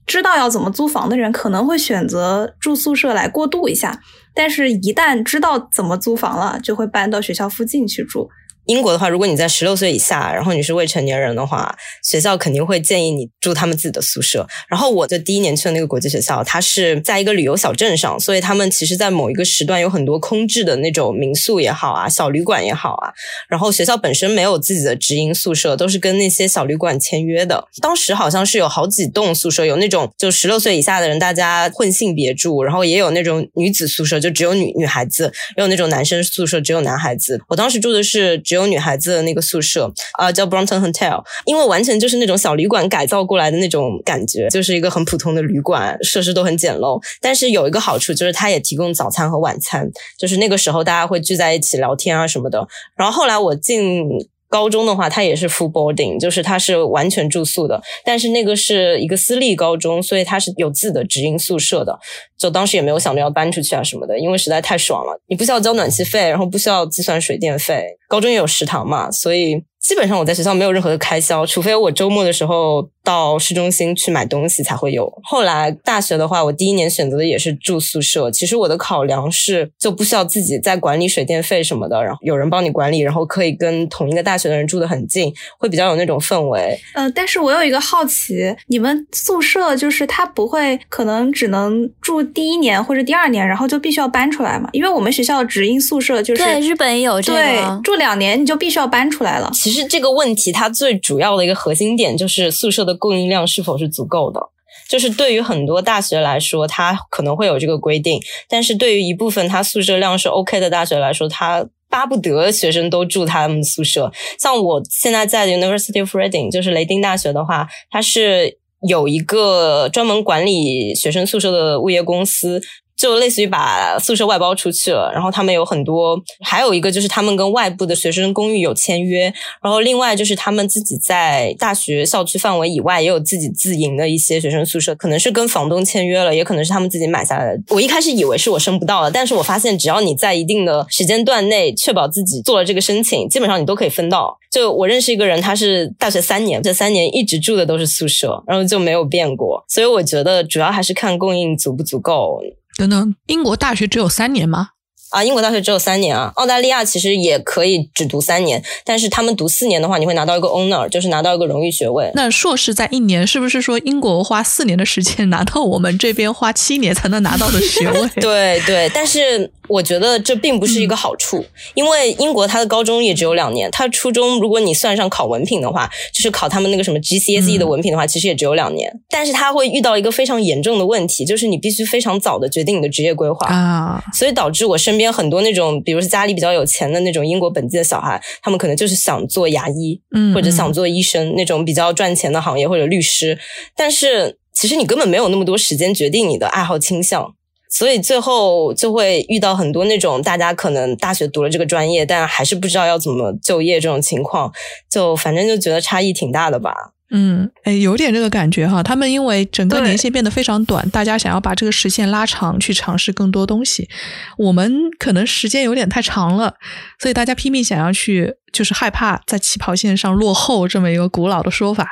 [0.06, 4.00] 知道要怎么租房的人，可能会选择住宿舍来过渡一下。
[4.34, 8.28] 但是，一旦知道怎么租房了，就会搬到学校附近去住。
[8.68, 14.46] 英国的话，如果你在十六岁以下，然后你是未成年人的话，学校肯定会建议你住他们自己的宿舍。
[14.68, 23.10] 然后我就第一年去的那个国际学校，它是在一个旅游小镇上，所以他们其实，在某一个时段有很多空置的那种民宿也好啊，小旅馆也好啊。
[23.48, 27.66] 然后学校本身没有自己的直营宿舍，都是跟那些小旅馆签约的。
[27.80, 37.40] 当时好像是有好几栋宿舍，有那种就十六岁以下的人大家混性别住，然后也有那种女子宿舍，就只有女女孩子，也有那种男生宿舍只有男孩子。
[37.48, 38.57] 我当时住的是只有。
[38.58, 47.00] 有女孩子的那个宿舍啊，叫 Brompton Hotel，因为完全就是那种小旅馆改造过来的那种感觉，就是一个很普通的旅馆，设施都很简陋。
[47.20, 52.66] 但是有一个好处就是它也提供早餐和晚餐，就是那个时候大家会聚在一起聊天啊什么的。
[52.96, 54.04] 然后后来我进。
[54.48, 57.80] 高中的话，它也是 full boarding，就是它是完全住宿的。
[58.04, 61.98] 但是那个是一个私立高中，所以它是有自己的直营宿舍的。
[62.38, 67.84] 就当时也没有想着要搬出去啊什么的，因为实在太爽了，你不需要交暖气费，然后不需要计算水电费。
[68.08, 69.62] 高中也有食堂嘛，所以。
[69.88, 75.10] 基本上我在学校没有任何的开销，除非我周末的时候到市中心去买东西才会有。
[75.24, 78.30] 后来大学的话，我第一年选择的也是住宿舍。
[78.30, 86.78] 其实我的考量是就不需要自己再管理水电费什么的，然后有人帮你管理，然后可以跟同一个大学的人住得很近，会比较有那种氛围。
[86.92, 94.68] 呃，但是我有一个好奇，你们宿舍就是他不会可能只能住第一年或者第二年，然后就必须要搬出来嘛？
[94.72, 99.50] 因为我们学校直营宿舍就是对日本也有这个，住两年你就必须要搬出来了。
[99.54, 99.77] 其实。
[99.80, 104.40] 是这个问题，它最主要的一个核心点就是宿舍的供应量是否是足够的。
[104.88, 114.10] 就是对于很多大学来说，它可能会有这个规定；但是对于一部分它宿舍量是 OK 的大学来说，它巴不得学生都住他们宿舍。
[114.38, 122.62] 像我现在在 University of Reading，就是雷丁大学的话，它是有一个专门管理学生宿舍的物业公司。
[122.98, 129.32] 就类似于把宿舍外包出去了，然后他们有很多，还有一个就是他们跟外部的学生公寓有签约，
[129.62, 137.62] 然后另外就是他们自己在大学校区范围以外也有自己自营的一些学生宿舍，可能是跟房东签约了，也可能是他们自己买下来的。
[137.68, 144.36] 我一开始以为是我申不到了，但是我发现只要你在一定的时间段内确保自己做了这个申请，基本上你都可以分到。
[144.50, 149.62] 就我认识一个人，他是大学三年，这三年一直住的都是宿舍，然后就没有变过。
[149.68, 152.40] 所以我觉得主要还是看供应足不足够。
[152.78, 154.68] 等等，英国大学只有三年吗？
[155.10, 156.30] 啊，英国大学只有三年啊。
[156.36, 162.08] 澳大利亚其实也可以只读三年，但是他们读四年的话，你会拿到一个 honor，就是拿到一个荣誉学位。
[162.14, 168.08] 那硕士在一年，是不是说英国花四年的时间拿到我们这边花七年才能拿到的学位？
[168.22, 169.50] 对对，但是。
[169.68, 178.90] 我觉得这并不是一个好处，因为英国它的高中也只有两年，它初中如果你算上考文凭的话，就是考他们那个什么 GCSE 的文凭的话，其实也只有两年。
[179.10, 193.38] 但是它会遇到一个非常严重的问题，就是你必须非常早的决定你的职业规划啊，所以导致我身边很多那种，比如是家里比较有钱的那种英国本地的小孩，他们可能就是想做牙医，嗯，或者想做医生那种比较赚钱的行业或者律师，
[193.76, 197.34] 但是其实你根本没有那么多时间决定你的爱好倾向。
[197.70, 204.52] 所以最后就会遇到很多那种大家可能大学读了这个专业，但还是不知道要怎么就业这种情况，
[204.90, 206.72] 就反正就觉得差异挺大的吧。
[207.10, 208.82] 嗯，哎，有点这个感觉哈。
[208.82, 213.88] 他们因为整个年限变得非常短，大家想要把这个时限拉长，去尝试更多东西。
[214.36, 216.54] 我们可能时间有点太长了，
[217.00, 221.88] 所以大家拼命想要去，就是害怕在起跑线上落后这么一个古老的说法。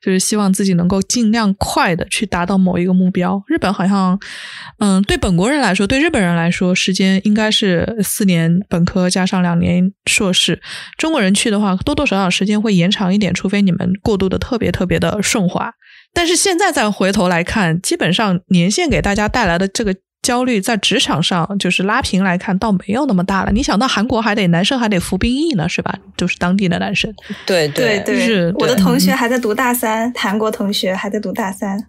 [0.00, 3.42] 就是希望自己能够尽量快的去达到某一个目标。
[3.46, 4.18] 日本好像，
[4.78, 10.60] 嗯，对本国人来说，对日本人来说，时间应该是四年本科加上两年硕士。
[10.96, 15.72] 中国人去的话，多多少少时间会延长一点，除非你们过渡的特别特别的顺滑。
[16.12, 19.94] 但是现在再回头来看，基本上年限给大家带来的这个。
[20.20, 23.52] 焦虑在职场上就是拉平来看，倒没有那么大了。
[23.52, 25.98] 你想到韩国还得男生还得服兵役呢，是吧？
[26.16, 27.12] 就是当地的男生。
[27.46, 31.86] 对对对，是我的同学还在读大三，韩国同学还在读大三。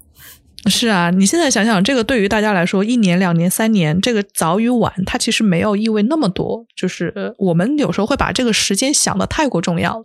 [0.68, 6.66] 是啊，你现在想想，这个对于大家来说，一年、两年、三年，这个早与晚，它其实没有意味那么多。
[6.76, 10.04] 就是我们有时候会把这个时间想的太过重要了。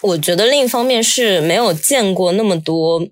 [0.00, 3.06] 我觉得另一方面是没有见过那么多，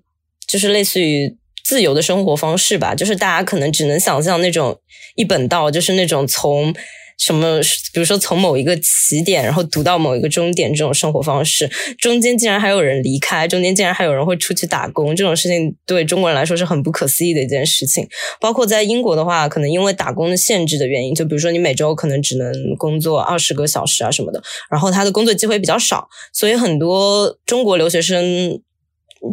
[0.47, 1.37] 就是类似于。
[1.63, 4.79] 自由的生活方式吧，就是大家可能只能想象那种
[5.15, 6.73] 一本道，就是那种从
[7.17, 7.59] 什么，
[7.93, 11.69] 比如说从某一个起点，然后读到某一个终点这种生活方式，
[11.99, 18.07] 中间竟然还有人离开，中间竟然还有人会出去打工，这种事情对中国人来说是很不可思议的一件事情。
[18.39, 28.59] 包括在英国的话，可能因为打工的限制的原因，就比如说你每周可能只能工作二十个小时啊什么的，然后他的工作机会比较少，所以很多中国留学生。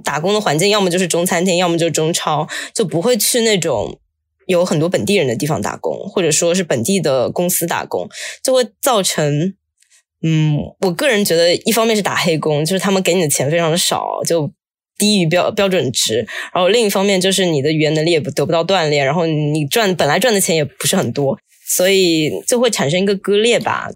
[0.04, 3.98] 打工的环境要么就是中餐厅，要么就是中超，就不会去那种
[4.46, 8.08] 有很多本地人的地方打工，或者说是本地的公司打工，
[8.42, 9.54] 就会造成，
[10.22, 14.50] 嗯，我个人觉得一方面是打黑工，就是他们给你的钱非常的少，就
[14.98, 23.90] 低于标标准值，然后另一方面就是你的语言能力也不得不到锻炼，然后你赚本来赚的钱也不是很多，所以就会产生一个割裂吧。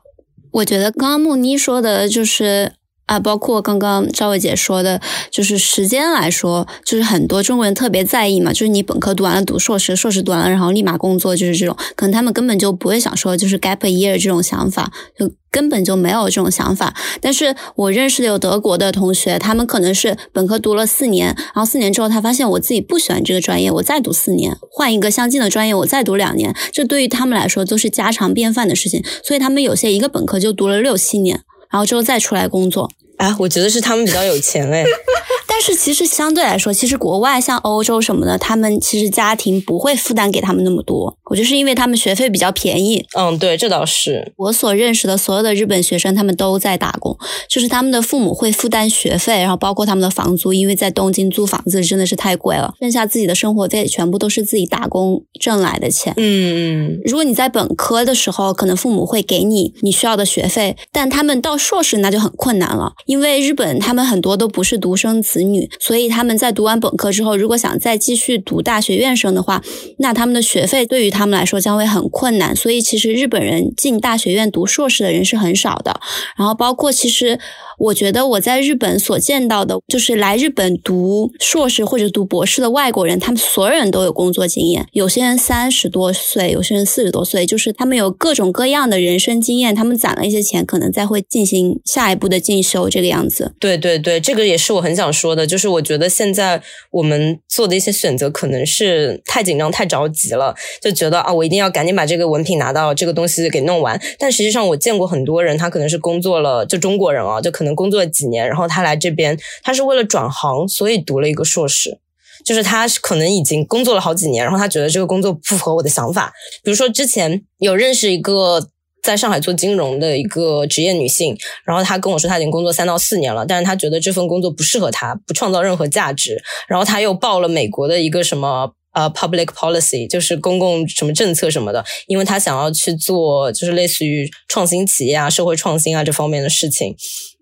[0.52, 2.72] 我觉得刚刚木妮说的就是。
[3.06, 16.94] 啊，包括刚刚赵伟姐说的，就是时间来说，就是很多中国人特别在意嘛，就是你本科读完了读硕士，硕士读完了然后立马工作，就是这种，可能他们根本就不会想说就是 gap year 这种想法，就根本就没有这种想法。
[17.20, 31.40] 但是我认识的有德国的同学，他们可能是本科读了四年，然后四年之后他发现我自己不喜欢这个专业，我再读四年，换一个相近的专业，我再读两年，这对于他们来说都是家常便饭的事情，所以他们有些一个本科就读了六七年。
[31.72, 32.90] 然后之后再出来工作，
[33.22, 34.84] 啊，我觉得是他们比较有钱哎。
[35.46, 41.16] 但是其实相对来说，其实国外像欧洲什么的，他们其实家庭不会负担给他们那么多。
[41.26, 43.04] 我觉得是因为他们学费比较便宜。
[43.16, 44.32] 嗯，对，这倒是。
[44.36, 47.16] 我所认识的所有的日本学生，他们都在打工，
[47.48, 52.74] 就是他们的父母会负担学费，然后包括他们的房租，因为在东京租房子真的是太贵了。
[52.80, 56.12] 剩下自己的生活费全部都是自己打工挣来的钱。
[56.16, 57.00] 嗯嗯。
[57.04, 65.42] 如果你在本科的时候，可能父母会给你你需要的学费，但他们到硕士那就很困难了，因为日本他们很多都不是独生子。
[65.42, 69.60] 女，所以他们在读完本科之后，如果想再继续读大学院生的话，
[69.98, 72.56] 那他们的学费对于他们来说将会很困难。
[72.56, 76.00] 所以其实日本人进大学院读硕士的人是很少的。
[76.38, 77.38] 然后包括其实。
[77.78, 84.86] 我觉得我在日本所见到的，就是来日本读硕士或者读博士的外国人，他们所有人都有工作经验。
[84.92, 89.74] 有些人三十多岁，有些人四十多岁，就是他们有各种各样的人生经验。
[89.74, 93.52] 他们攒了一些钱，可能再会进行下一步的进修，这个样子。
[93.58, 104.00] 对对对，这个也是我很想说的，就是我觉得现在我们做的一些选择，可能是太紧张、太着急了，就觉得啊，我一定要赶紧把这个文凭拿到，这个东西给弄完。
[104.20, 107.72] 但实际上，我见过很多人，他可能是工作了，就中国人啊，就可能。
[107.74, 111.98] 工作了几年，然后他来这边，他是为了转行，所以读了一个硕士。
[112.44, 116.30] 就是他可能已经工作了好几年，然后他觉得这个工作不符合我的想法。
[116.62, 118.68] 比如说之前有认识一个
[119.02, 126.42] 在上海做金融的一个职业女性，然后她跟我说她已经工作三到四年了，但是她觉得这份工作不适合她，不创造任何价值。
[126.68, 128.72] 然后她又报了美国的一个什么。
[128.94, 136.94] 呃，public policy 就是公共什么政策什么的，因为她想要去做，就是类似于创新企业啊、社会创新啊这方面的事情。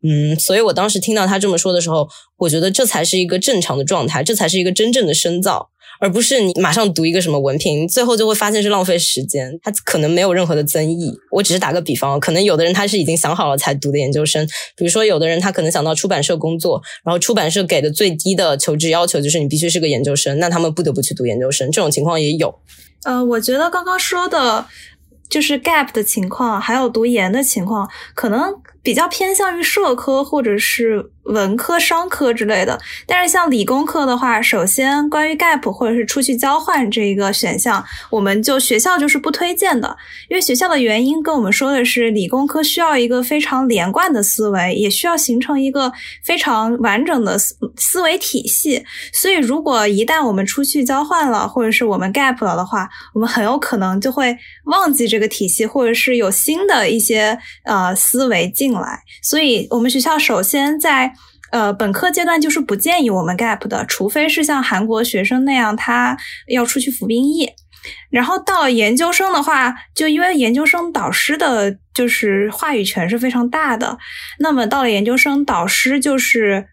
[0.09, 5.70] 嗯，所以我当时听到他这么说的时候，我觉得这才是一个正常的状态，这才是一个真正的深造。
[6.01, 9.61] 而不是你马上读一个什么文凭，最后就会发现是浪费时间。
[9.63, 11.13] 它可能没有任何的增益。
[11.31, 21.71] 我只是打个比方，可能有的人他是已经想好了才读的研究生，比如说有的人他可能想到出版社工作，然后出版社给的最低的求职要求就是你必须是个研究生，那他们不得不去读研究生。
[21.71, 22.55] 这种情况也有。
[23.05, 24.67] 呃，我觉得刚刚说的
[25.29, 28.41] 就是 gap 的情况，还有读研的情况，可能
[28.83, 32.81] 比较偏向于社科或者是文科、商科之类的。
[33.07, 39.97] 但是像理工科的话，首先关于 gap 或者是出去交换这一个选项，我们就学校就是不推荐的，
[40.29, 45.93] 因为学校的原因跟我们说的是，理工科需要一个非常连贯的思维，也需要形成一个
[46.25, 48.85] 非常完整的思思维体系。
[49.13, 59.01] 所以，如果一旦我们出去交换了，或者是我们 gap 了的话，我们很有可能就会忘记这个体系，或者是有新的一些呃思维进进来。
[59.23, 61.13] 所以，我们学校首先在
[61.51, 66.17] 呃本科阶段就是不建议我们 gap 的，除非是像韩国学生那样，他
[66.47, 67.51] 要出去服兵役。
[68.11, 73.99] 然后到了研究生的话，就因为研究生导师的就是话语权是非常大的，
[74.39, 76.67] 那么到了研究生，导师就是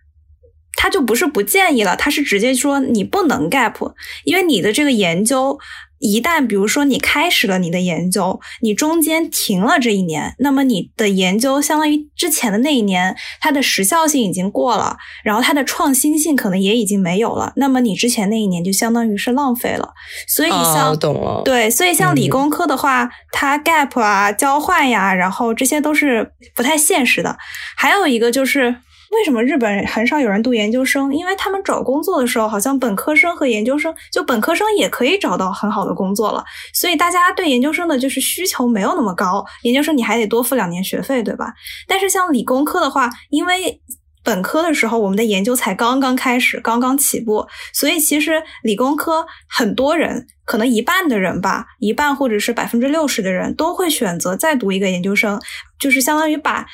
[0.75, 3.93] 他就不是不建议了，他是直接说你不能 gap，
[4.25, 5.57] 因为你的这个研究。
[5.99, 19.93] 一旦比如说你开始了你的研究，你中间停了这一年，那么你的研究相当于之前的那一年，它的时效性已经过了，然后它的创新性可能也已经没有了，那么你之前那一年就相当于是浪费了。
[20.27, 27.37] 所以像懂了，对，所以像理工科的话，它 gap 啊、交换呀，然后这些都是不太现实的。
[27.75, 28.77] 还有一个就是。
[29.11, 31.13] 为什么日本很少有人读研究生？
[31.13, 36.43] 因为他们找工作的时候，好像本科生和研究生，就本科生也可以找到很好的工作了。
[36.73, 39.45] 所以大家对研究生的就是需求没有那么高。
[39.63, 41.53] 研究生你还得多付两年学费，对吧？
[41.87, 43.79] 但是像理工科的话，因为
[44.27, 55.39] 本科的时候我们的研究才刚刚开始，刚刚起步，所以其实理工科很多人，可能一半的人吧，一半或者是百分之六十的人都会选择再读一个研究生，
[55.79, 56.67] 就是相当于把。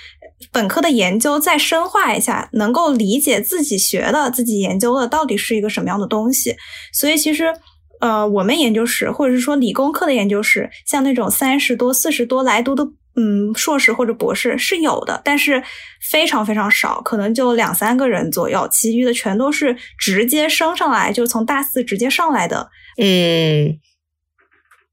[0.51, 6.57] 本科的研究再深化一下，能够理解自己学的、自己研究的到底是一个什么样的东西。
[6.91, 7.53] 所以其实，
[8.01, 12.85] 呃，我们研究室或者是说理工科的研究室，像那种三十多、四十多来读的，
[13.15, 15.63] 嗯，硕士或者博士是有的，但是
[16.09, 22.69] 非常非常少，可能就两三个人左右，其余的全都是直接升上来，就是从大四直接上来的。
[22.97, 23.79] 嗯。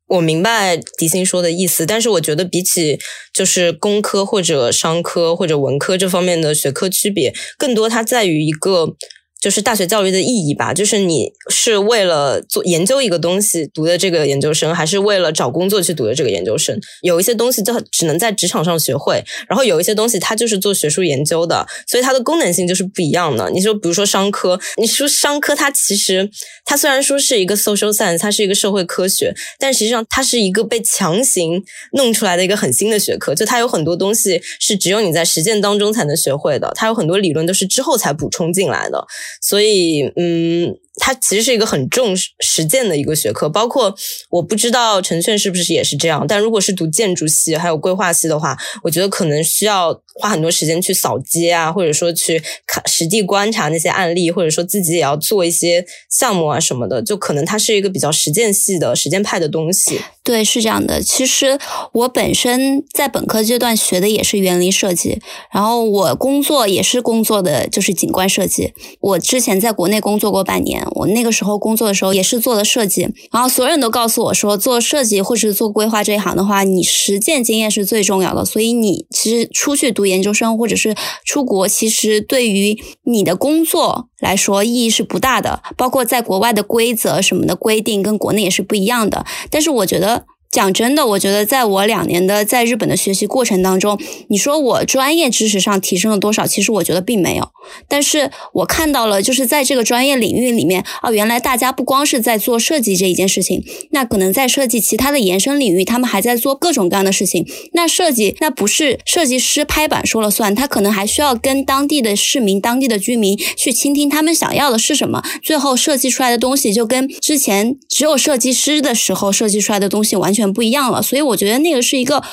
[0.07, 2.99] 我明白迪欣说的意思，但是我觉得比起
[3.33, 8.97] 就是工科或者商科或者文科这方面的学科区别，更多它在于一个。
[9.41, 16.78] 就是大学教育的意义吧，就是你是为了做研究一个东西读的这个研究生，还是为了找工作去读的这个研究生？
[17.03, 23.51] 有一些东西就只能在职场上学会，然后有一些东西它就是做学术研究的，所以它的功能性就是不一样的。
[23.51, 26.30] 你说，比如说商科，你说商科它其实
[26.66, 31.62] 它虽然说是一个 social science，它是一个社会科学，但实际上它是一个被强行
[31.95, 39.07] 弄出来的一个很新的学科，就它有很多东西是只有你在实践当中才能学会的，它有很多理论都是之后才补充进来的。
[39.41, 40.76] 所以，嗯。
[40.97, 43.95] 它其实是一个很重实践的一个学科，包括
[44.30, 46.26] 我不知道陈炫是不是也是这样。
[46.26, 57.01] 但如果是读建筑系还有规划系的话，我觉得可能需要花很多时间去扫街啊，或者说去看实地观察那些案例，或者说自己也要做一些项目啊什么的。
[57.01, 60.01] 就可能它是一个比较实践系的实践派的东西。
[60.24, 61.01] 对，是这样的。
[61.01, 61.59] 其实
[61.93, 65.20] 我本身在本科阶段学的也是园林设计，
[65.53, 68.74] 然后我工作也是工作的就是景观设计。
[69.01, 70.80] 我之前在国内工作过半年。
[70.93, 78.45] 我那个时候工作的时候也是做的设计，然后所有人都告诉我说，做设计或者是做规划这一行的话，你实践经验是最重要的。
[78.45, 85.62] 所以你其实出去读研究生或者是出国，其实对于你的工作来说意义是不大的。
[85.76, 89.24] 包括在国外的规则什么的规定跟国内也是不一样的。
[89.51, 90.26] 但是我觉得。
[90.51, 93.97] 讲真的，我觉得在我两年的在日本的学习过程当中，
[94.29, 96.45] 你说我专业知识上提升了多少？
[96.45, 97.51] 其实我觉得并没有。
[97.87, 107.47] 但是我看到了，就是在这个专业领域里面啊，原来大家不光是在做设计这一件事情，那可能在设计其他的延伸领域，他们还在做各种各样的事情。
[107.75, 120.39] 那设计那不是设计师拍板说了算，他可能还需要跟当地的市民、当地的居民去倾听他们想要的是什么，最后设计出来的东西就跟之前只有设计师的时候设计出来的东西完全。
[120.41, 122.24] 全不一样了，所以我觉得那个是一个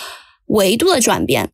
[0.48, 1.52] 维度的转变。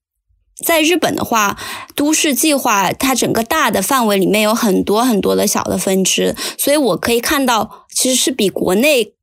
[0.63, 1.57] 在日本的话，
[1.95, 9.13] 都市计划它整个大的范围里面有很多很多的小的分支，所以我可以看到，其实是比国内。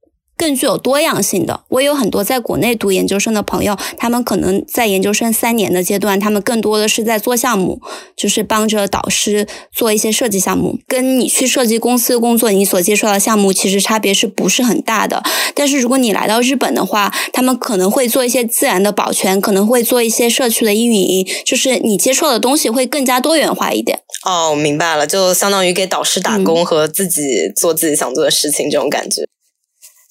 [0.41, 7.79] 更具有多样性的，我有很多在国内读研究生的朋友，他们可能在研究生三年的阶段，他们更多的是在做项目，
[8.17, 10.79] 就是帮着导师做一些设计项目。
[10.89, 15.23] 跟你去设计公司工作，你所接触到的项目其实差别是不是很大的？
[15.55, 23.99] 但是如果你来到日本的话，他们可能会做一些自然的保全，可能会做一些社区的运营，就是你接触的东西会更加多元化一点。
[24.25, 29.29] 哦，明白了，就相当于给导师打工和自己做自己想做的事情这种感觉。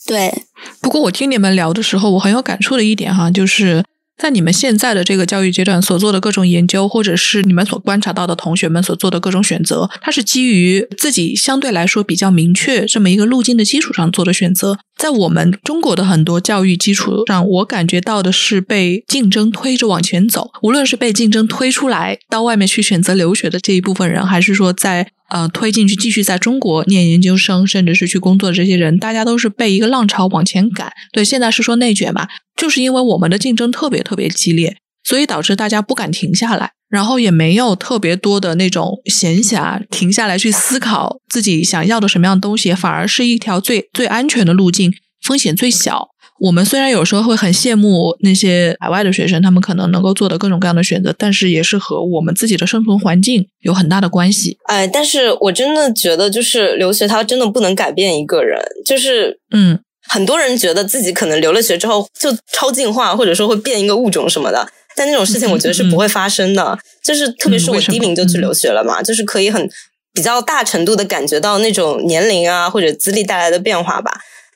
[0.07, 0.43] 对，
[0.81, 3.83] 不过我听你们聊的时候，我很有感触的一点哈，就是
[4.17, 14.79] 在你们现在的这个教育阶段所做的各种研究，或者是你们所观察到的同学们所做的各种选择，它是基于自己相对来说比较明确这么一个路径的基础上做的选择。
[14.99, 20.51] 在我们中国的很多教育基础上，我感觉到的是被竞争推着往前走。
[20.61, 30.91] 无论是被竞争推出来到外面去选择留学的这一部分人，还是说在呃推进去继续在中国念研究生，甚至是去工作的这些人，大家都是被一个浪潮往前赶。
[31.13, 32.27] 对，现在是说内卷吧，
[32.57, 34.75] 就是因为我们的竞争特别特别激烈，
[35.05, 46.09] 所以导致大家不敢停下来，然后也没有特别多的那种闲暇停下来去思考自己想要的什么样的东西，反而是一条最最安全的路径，风险最小。
[46.41, 54.57] 我们虽然有时候会很羡慕那些海外的学生，他们可能能够做的各种各样的选择，但是也是和我们自己的生存环境有很大的关系。
[54.63, 58.57] 哎，但是我真的觉得，就是留学它真的不能改变一个人。
[58.85, 59.77] 就是嗯，
[60.07, 64.65] 很多人觉得自己可能留了学之后就超进化，或者说会变一个物种什么的，
[64.95, 66.77] 但那种事情我觉得是不会发生的。
[67.03, 69.69] 就是特别是我低龄就去留学了嘛，就是可以很
[70.13, 74.11] 比较大程度的感觉到那种年龄啊或者资历带来的变化吧。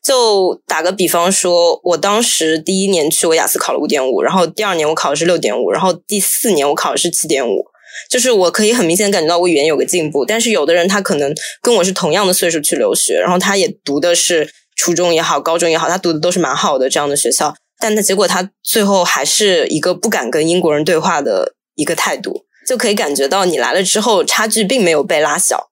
[0.05, 7.63] 就打个比方说，我当时第一年去，我雅思考了五点五，然后第二年我考的是六点五，然后第四年我考的是七点五，
[8.09, 10.25] 就是我可以很明显感觉到我语言有个进步。
[10.25, 25.69] 但是有的人他可能跟我是同样的岁数去留学，然后他也读的是初中也好，高中也好，他读的都是蛮好的这样的学校，但他结果他最后还是一个不敢跟英国人对话的一个态度，就可以感觉到你来了之后差距并没有被拉小。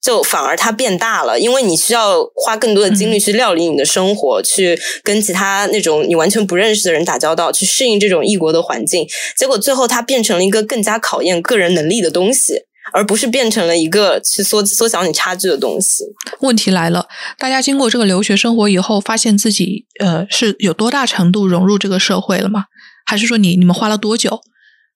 [0.00, 9.06] 就反而它变大了，因为你需要花更多的精力去料理你的生活，去跟其他那种你完全不认识的人打交道，去适应这种异国的环境。
[9.36, 16.04] 结果最后它变成了一个更加考验个人能力的东西，而不是变成了一个去缩缩小你差距的东西。
[16.40, 17.06] 问题来了，
[17.38, 22.64] 大家经过这个留学生活以后，发现自己呃是有多大程度融入这个社会了吗？
[23.06, 24.40] 还是说你你们花了多久，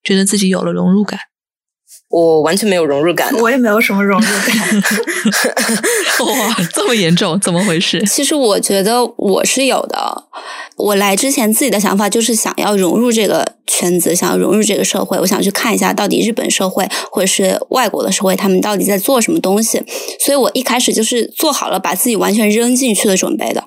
[0.03, 1.21] 觉得自己有了融入感？
[2.15, 4.57] 我完全没有融入感，我也没有什么融入感。
[6.25, 8.01] 哇，这么严重，怎么回事？
[8.07, 10.23] 其实我觉得我是有的。
[10.77, 15.19] 我来之前自己的想法就是想要融入这个圈子，想要融入这个社会。
[15.19, 19.83] 我想去看一下到底日本社会或者是外国的社会，他们到底在做什么东西。
[20.25, 23.65] 所以我一开始就是做好了把自己完全扔进去的准备的。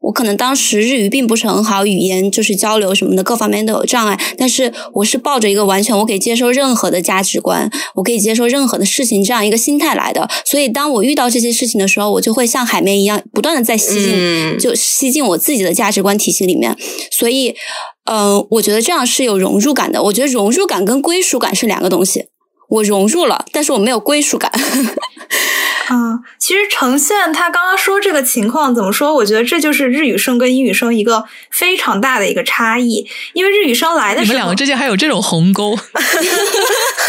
[0.00, 10.28] 我可能当时日语并不是很好，语言就是交流什么的各方面都有障碍，但是我是抱着一个完全我可以接受任何的价值观，我可以接受任何的事情这样一个心态来的。
[10.44, 16.76] 所以当我遇到这些事情的时候，我就会像海绵一样不断的在吸进，就吸进我自己的价值观体系里面。
[17.10, 17.54] 所以，
[18.04, 20.02] 嗯，我觉得这样是有融入感的。
[20.04, 22.26] 我觉得融入感跟归属感是两个东西。
[22.70, 24.52] 我融入了，但是我没有归属感。
[25.90, 29.14] 嗯，其实呈现他刚刚说这个情况怎么说？
[29.14, 33.06] 我觉得这就是日语生跟英语生一个非常大的一个差异。
[33.32, 35.76] 因为日语生来的时候，你们两个之间还有这种鸿沟。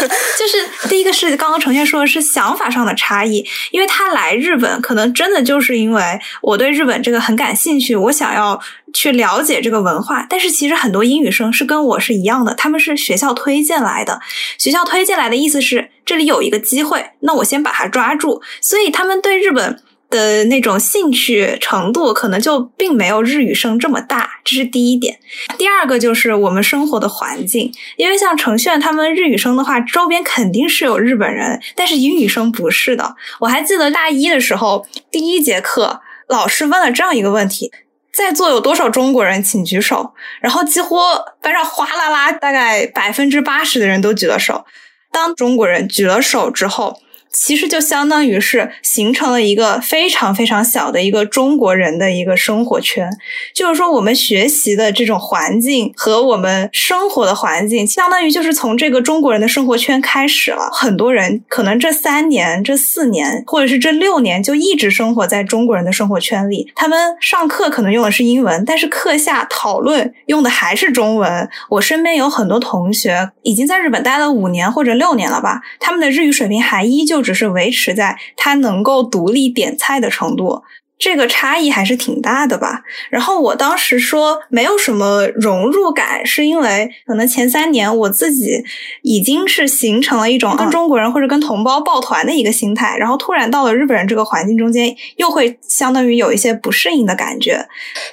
[0.00, 8.58] 就是第一个是刚刚呈现说的是想法上的差异，因为他来日本可能真的就是因为我对日本这个很感兴趣，我想要
[8.92, 10.26] 去了解这个文化。
[10.28, 14.20] 但是其实很多英语生是跟我是一样的，他们是学校推荐来的。
[14.58, 18.42] 学校推荐来的意思是这里有一个机会，那我先把它抓住。
[18.60, 25.20] 所以他们对日本的那种兴趣程度，可能就并没有日语生这么大，这是第一点。
[25.56, 33.14] 第二个就是我们生活的环境，因为像程炫他们日语生的话，周边肯定是有日本人，但是英语生不是的。
[33.38, 37.70] 我还记得大一的时候，第一节课老师问了这样一个问题：
[38.12, 40.14] 在座有多少中国人，请举手。
[40.40, 40.98] 然后几乎
[41.40, 44.64] 班上哗啦啦，大概百分之八十的人都举了手。
[45.12, 47.00] 当中国人举了手之后。
[47.32, 53.08] 其实就相当于是形成了一个非常非常小的一个中国人的一个生活圈，
[53.54, 60.68] 就是说我们学习的这种环境和我们生活的环境，相当于就是从这个中国人的生活圈开始了。
[60.72, 66.72] 很多人可能这三年、这四年，或者是这六年，就一直生活在中国人的生活圈里。
[66.74, 71.48] 他们上课可能用的是英文，但是课下讨论用的还是中文。
[71.68, 77.19] 我身边有很多同学已经在日本待了五年或者六年了吧，他们的日语水平还依旧。
[77.22, 80.62] 只是维持在他能够独立点菜的程度，
[80.98, 82.82] 这个差异还是挺大的吧。
[83.10, 88.62] 然后我当时说没有什么融入感，是因为可能前三年我自己
[89.02, 97.66] 已经是形成了一种跟中国人或者跟同胞抱团的一个心态，然后突然到了日本人这个环境中间，又会相当于有一些不适应的感觉。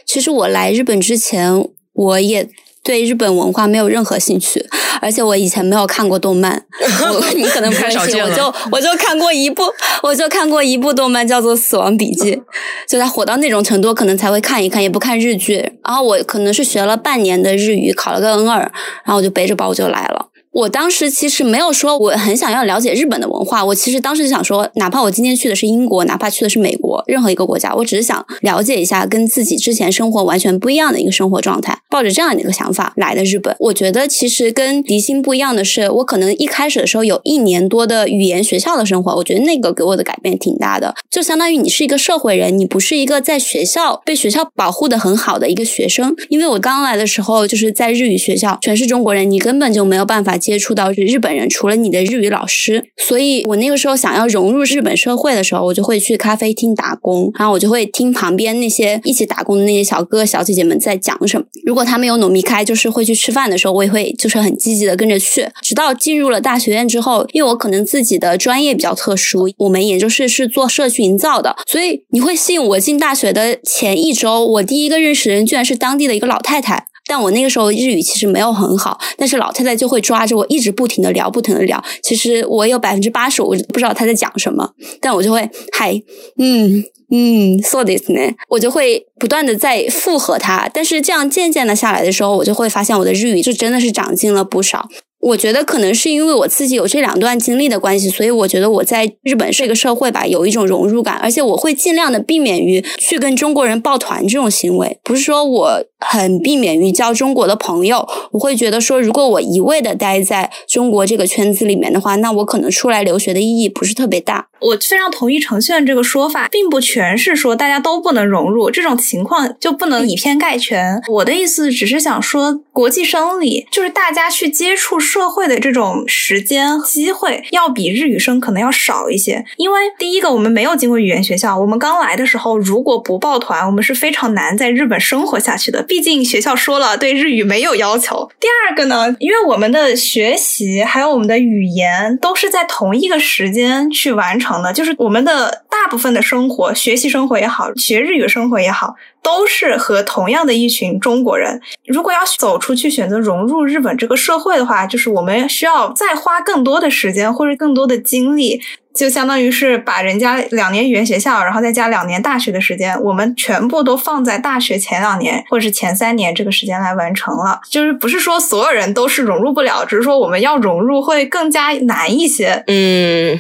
[0.06, 1.52] 其实我来日本之前，
[1.94, 2.50] 我也。
[2.88, 4.66] 对日本文化没有任何兴趣，
[5.02, 6.64] 而且我以前没有看过动漫。
[7.12, 9.64] 我你可能不太信，我就 我就看过一部，
[10.02, 12.34] 我就看过一部动漫叫做《死亡笔记》，
[12.88, 15.56] 就它火到那种程度，可能才会看一看，也不看日剧。
[15.84, 18.60] 然后我可能是学了半年的日语，考了个 N 二，
[19.04, 20.28] 然后我就背着包就来了。
[20.52, 33.56] 我当时其实没有说我很想要了解日本的文化，我其实当时就想说，哪怕我今天去的是英国，哪怕去的是美国，任何一个国家，我只是想了解一下跟自己之前生活完全不一样的一个生活状态，抱着这样的一个想法来的日本。
[33.60, 46.16] 我觉得其实跟迪星不一样的是，我可能一开始的时候有一年多的语言学校的生活，我觉得那个给我的改变挺大的，就相当于你是一个社会人，你不是一个在学校被学校保护的很好的一个学生。
[46.30, 51.28] 因为我刚来的时候就是在日语学校，全是中国人，你根本就没有办法接触到日本。
[51.38, 61.46] 人除了你的日语老师，所以我那个时候想要融入日本社会的时候，我就会去咖啡厅打工，然后我就会听旁边那些一起打工的那些小哥哥小姐姐们在讲什么。
[61.64, 65.48] 如果他们有努密开，就是会去吃饭的时候，我也会就是很积极的跟着去。
[65.62, 76.86] 直到进入了大学院之后，因为我可能自己的专业比较特殊，我们研究室是做社区营造的，所以你会信我进大学的前一周，我第一个认识的人居然是当地的一个老太太。
[77.08, 81.84] 但我那个时候日语其实没有很好，但是老太太就会抓着我一直不停的聊，不停的聊。
[82.04, 85.94] 其实我有百分之八十我不知道她在讲什么，但我就会嗨，
[86.38, 90.70] 嗯嗯，so this 呢，我就会不断的在附和她。
[90.74, 94.90] 但是这样渐渐的下来的时候，我就会发现我的日语就真的是长进了不少。
[95.20, 105.00] 我觉得可能是因为我自己有这两段经历的关系，所以我觉得我在日本这个社会吧，有一种融入感，而且我会尽量的避免于去跟中国人抱团这种行为。
[105.04, 114.48] 不是说我很避免于交中国的朋友，我会觉得说，如果我一味的待在中国这个圈子里面的话，那我可能出来留学的意义不是特别大。
[114.60, 121.00] 我非常同意程炫这个说法，并不全是说大家都不能融入，这种情况就不能以偏概全。
[121.10, 129.44] 我的意思只是想说，国际生里就是大家去接触社会的这种时间机会，要比日语生可能要少一些。
[129.56, 135.82] 因为第一个，我们没有经过语言学校，我们刚来的时候如果不抱团，我们是非常难在日本生活下去的。
[135.82, 138.30] 毕竟学校说了对日语没有要求。
[138.38, 144.58] 第二个呢，因为我们的学习还有我们的语言都是在同一个时间去完成。
[144.62, 151.62] 的就是我们的大部分的生活，学习生活也好，学日语生活也好，都是和同样的一群中国人。
[151.86, 158.62] 如果要走出去，选择融入日本这个社会的话，就是我们需要再花更多的时间或者更多的精力，
[158.96, 167.60] 就相当于是把人家两年语言学校，然后再加两年大学的时间，我们全部都放在大学前两年或者是前三年这个时间来完成了。
[167.70, 172.64] 就是不是说所有人都是融入不了，只是说我们要融入会更加难一些。
[172.68, 173.40] 嗯。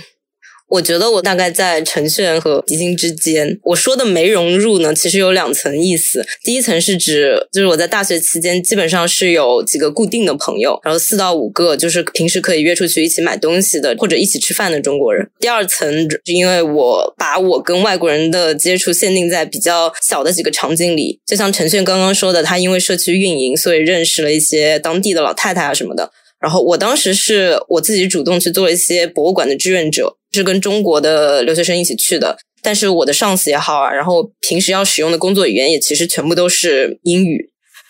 [0.69, 3.57] 我觉得我大概在程序和迪星之间。
[3.63, 6.25] 我说的没融入呢，其实有两层意思。
[6.43, 15.25] 第一层是指，就是我在大学期间基本上是有几个固定的朋友，然后四到五个就是平时可以约出去一起买东西的或者一起吃饭的中国人。
[15.39, 26.11] 第二层是因为我把我跟外国人的接触限定在比较小的几个场景里，就像程炫刚刚说的，他因为社区运营，所以认识了一些当地的老太太啊什么的。
[26.39, 30.16] 然后我当时是我自己主动去做一些博物馆的志愿者。
[30.31, 37.49] 是跟中国的留学生一起去的，但是我的上司也好啊，然后平时要使用的工作语言也其实全部都是英语，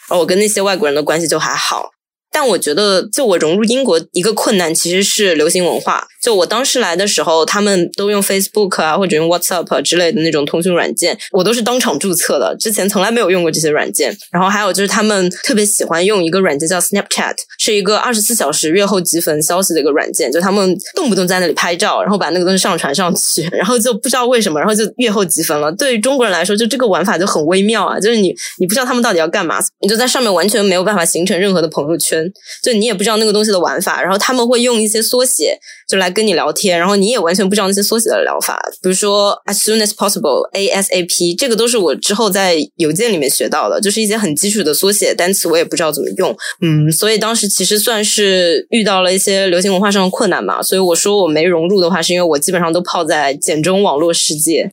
[0.09, 1.89] 而我跟那些外国人的关系就还好。
[2.31, 6.05] 但我觉得，就我融入英国一个困难其实是流行文化。
[6.21, 14.15] 就我当时来的时候，他们都用 Facebook 啊，或者用 WhatsApp 之类的那种通讯软件，我都是当场注册的，之前从来没有用过这些软件。
[14.31, 25.71] 然后还有就是他们特别喜欢用一个软件叫 Snapchat，是一个二十四小时阅后积分消息的一个软件，就他们动不动在那里拍照，然后把那个东西上传上去，然后就不知道为什么，然后就阅后积分了。
[25.71, 32.16] 对于中国人来说，就这个玩法就很微妙啊，就是你你不知道他们到底要干嘛，你就在上面完全没有办法形成任何的朋友圈。
[32.63, 35.57] 就你也不知道那个东西的玩法，然后他们会用一些缩写
[35.87, 54.71] 就来跟你聊天，然后你也完全不知道那些缩写的聊法，比如说 as soon as possible ASAP，这个都是我之后在邮件里面学到的，就是一些很基础的缩写单词，我也不知道怎么用，嗯，所以当时其实算是遇到了一些流行文化上的困难嘛，所以我说我没融入的话，是因为我基本上都泡在简中网络世界。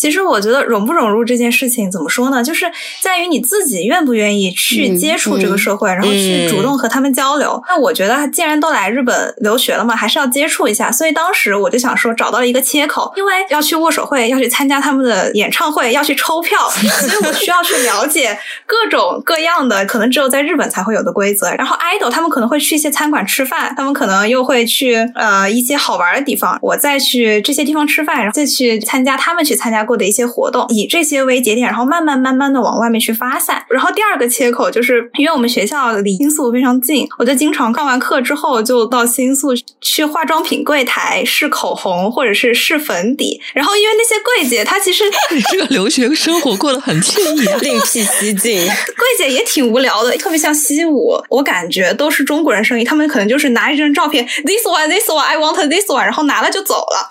[0.00, 2.42] 其实我觉得融不融入这件事情怎么说呢？
[2.42, 2.64] 就是
[3.02, 7.62] 在于你自己愿不愿意去接触这个社会，然后去主动和他们交流。
[7.68, 10.90] 那我觉得既然都来日本留学了嘛，还是要接触一下。
[10.90, 21.50] 所以当时我就想说，找到了一个切口，因为要去握手会，要去参加他们的演唱会，要去抽票，所以我需要去了解各种各样的可能只有在日本才会有的规则。
[21.58, 29.86] 然后 idol 他们可能会去一些餐馆吃饭，他们可能又会去呃一些好玩的地方，我再去这些地方吃饭，然后再去参加他们去参加。
[29.90, 33.64] 过的一些活动，以这些为节点，然后慢慢慢慢的往外面去发散。
[33.68, 39.48] 然后第二个切口就是因为我们学校离新宿非常近，我就经常上完课之后就到新宿
[39.80, 43.40] 去化妆品柜台试口红或者是试粉底。
[43.52, 45.02] 然后因为那些柜姐她其实
[45.34, 48.64] 你这个留学生活过得很惬意啊， 另辟蹊径。
[48.96, 57.08] 柜姐也挺无聊的，特别像西武，我感觉都是中国人生意，他们可能就是拿一张照片，this one，this one，I want this one，然后拿了就走了。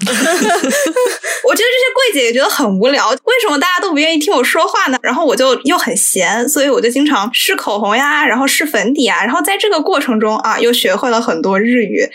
[1.44, 4.98] 我觉得这些柜姐也觉得很很无聊，为什么大家都不愿意听我说话呢？
[5.02, 12.08] 然后我就又很闲，所以我就经常试口红呀，然后试粉底啊，然后在这个过程中啊，又学会了很多日语。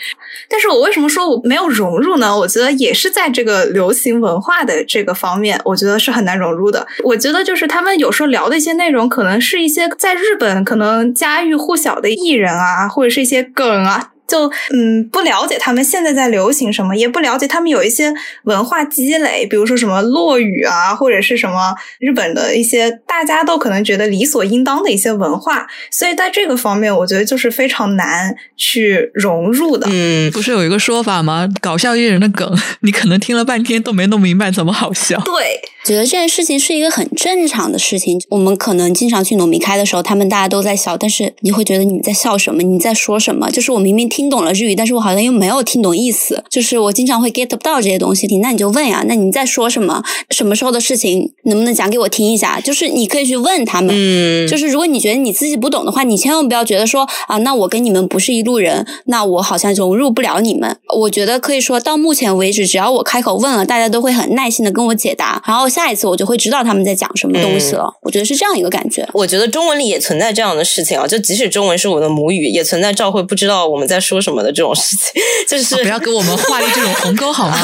[0.49, 2.37] 但是我为什么说我没有融入呢？
[2.37, 6.87] 我觉得也是在这个流行文化的这个方面，我觉得是很难融入的。
[7.03, 14.11] 我觉得就是他们有时候聊的一些内容，可能是一些在日本可能家喻户晓的艺人啊，或者是一些梗啊。
[14.27, 18.13] 就嗯，不了解他们现在在流行什么，也不了解他们有一些
[18.43, 29.87] 文化积累，比如说什么落语啊，或者是什么日本的一些大家都可能觉得理所应当的一些文化，所以在这个方面，我觉得就是非常难去融入的。
[29.91, 31.47] 嗯，不是有一个说法吗？
[31.61, 35.19] 搞笑艺人的梗， 你可能听了半天都没弄明白怎么好笑。
[35.21, 38.19] 对，觉得这件事情是一个很正常的事情。
[38.29, 42.63] 我们可能经常去农民开的时候，他们大家都在笑，但是你会觉得你们在笑什么？
[42.63, 43.51] 你在说什么？
[43.51, 46.43] 就是我明明听懂了日语，但是我好像又没有听懂意思。
[46.49, 48.25] 就是我经常会 get 不到这些东西。
[48.37, 50.01] 那你就问呀，那你在说什么？
[50.31, 51.31] 什么时候的事情？
[51.43, 52.59] 能不能讲给我听一下？
[52.59, 53.93] 就是你可以去问他们。
[53.95, 60.75] 嗯，就是如果你觉得你自己不懂的话，你千万不要觉得说啊，那我跟你们不是一路人，那我好像融入不了你们。
[60.97, 65.43] 我觉得可以说到目前为止，只要我开口问了，大家都会很耐心的跟我解答。
[65.45, 67.93] 然后下一次我就会知道他们在讲什么东西了。
[68.01, 69.05] 我觉得是这样一个感觉。
[69.13, 75.21] 我觉得中文里也存在这样的事情啊，就即使中文是我的母语，也存在赵慧不知道我们在说什么的这种事情。
[75.49, 77.57] 就是不要给我们画立这种鸿沟好吗？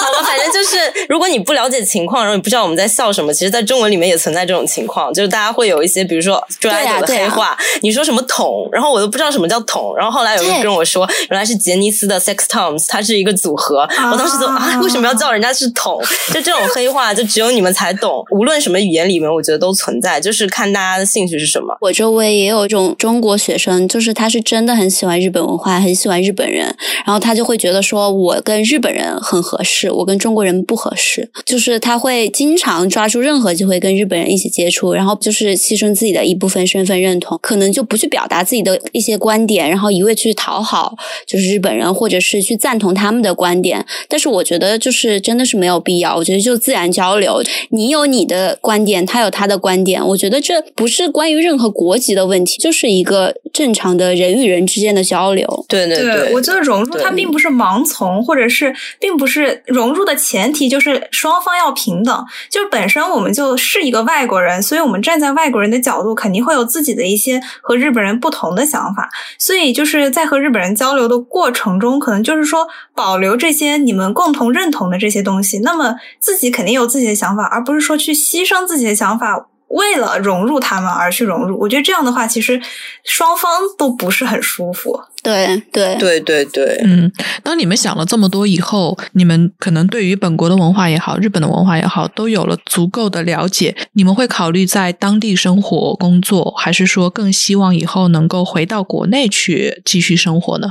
[0.00, 0.76] 好吧，反正就是
[1.08, 16.02] 如果你不了解情况，然后你不知道我们在笑什么，其实，在中文里面也存在这种情况，就是大家会有一些，比如说追爱豆的黑话，你说什么桶，然后我都不知道什么叫桶，然后后来有人跟我说，原来是杰尼斯的 Sex Toms，它是一个组合，我当时就啊，为什么要叫人家是桶？
[16.34, 18.24] 就这种黑话，就只有有你们才懂。
[18.30, 21.76] 无论什么语言里面，我觉得都存在，就是看大家的兴趣是什么。
[21.80, 26.74] 我周围也有一种中国学生，就是他是真的很喜欢日本文化，很喜欢日本人，
[27.04, 43.84] 然后他就会觉得说，我跟日本人很合适，我跟中国人不合适，就是他会经常抓住任何机会跟日本人一起接触，然后就是牺牲自己的一部分身份认同，可能就不去表达自己的一些观点，然后一味去讨好就是日本人，或者是去赞同他们的观点。
[44.08, 47.33] 但是我觉得就是真的是没有必要，我觉得就自然交流，
[47.70, 55.64] 你有你的观点，他有他的观点，我觉得这不是关于任何国籍的问题，就是一个正常的人与人之间的交流。
[55.68, 62.24] 对对对，我觉得融入它并不是盲从，或者是并不是融入的前提就是双方要平等。
[62.50, 69.08] 就是本身我们就是一个外国人，所以我们站在外国人的角度，肯定会有自己的一些和日本人不同的想法。
[69.38, 75.60] 所以就是在和日本人交流的过程中，可能就是说保留这些你们共同认同的这些东西。
[75.60, 79.46] 那么自己肯定有自己的想法，而不是说去牺牲自己的想法。
[79.68, 82.60] 为了融入他们而去融入，我觉得这样的话，其实
[83.02, 85.00] 双方都不是很舒服。
[85.20, 87.10] 对对对对对，嗯，
[87.42, 93.74] 当你们想了这么多以后，你们可能对于本国的文化也好，日本的文化也好，都有了足够的了解。
[93.94, 100.68] 你们会考虑在当地生活工作，还是说更希望以后能够回到国内去继续生活呢？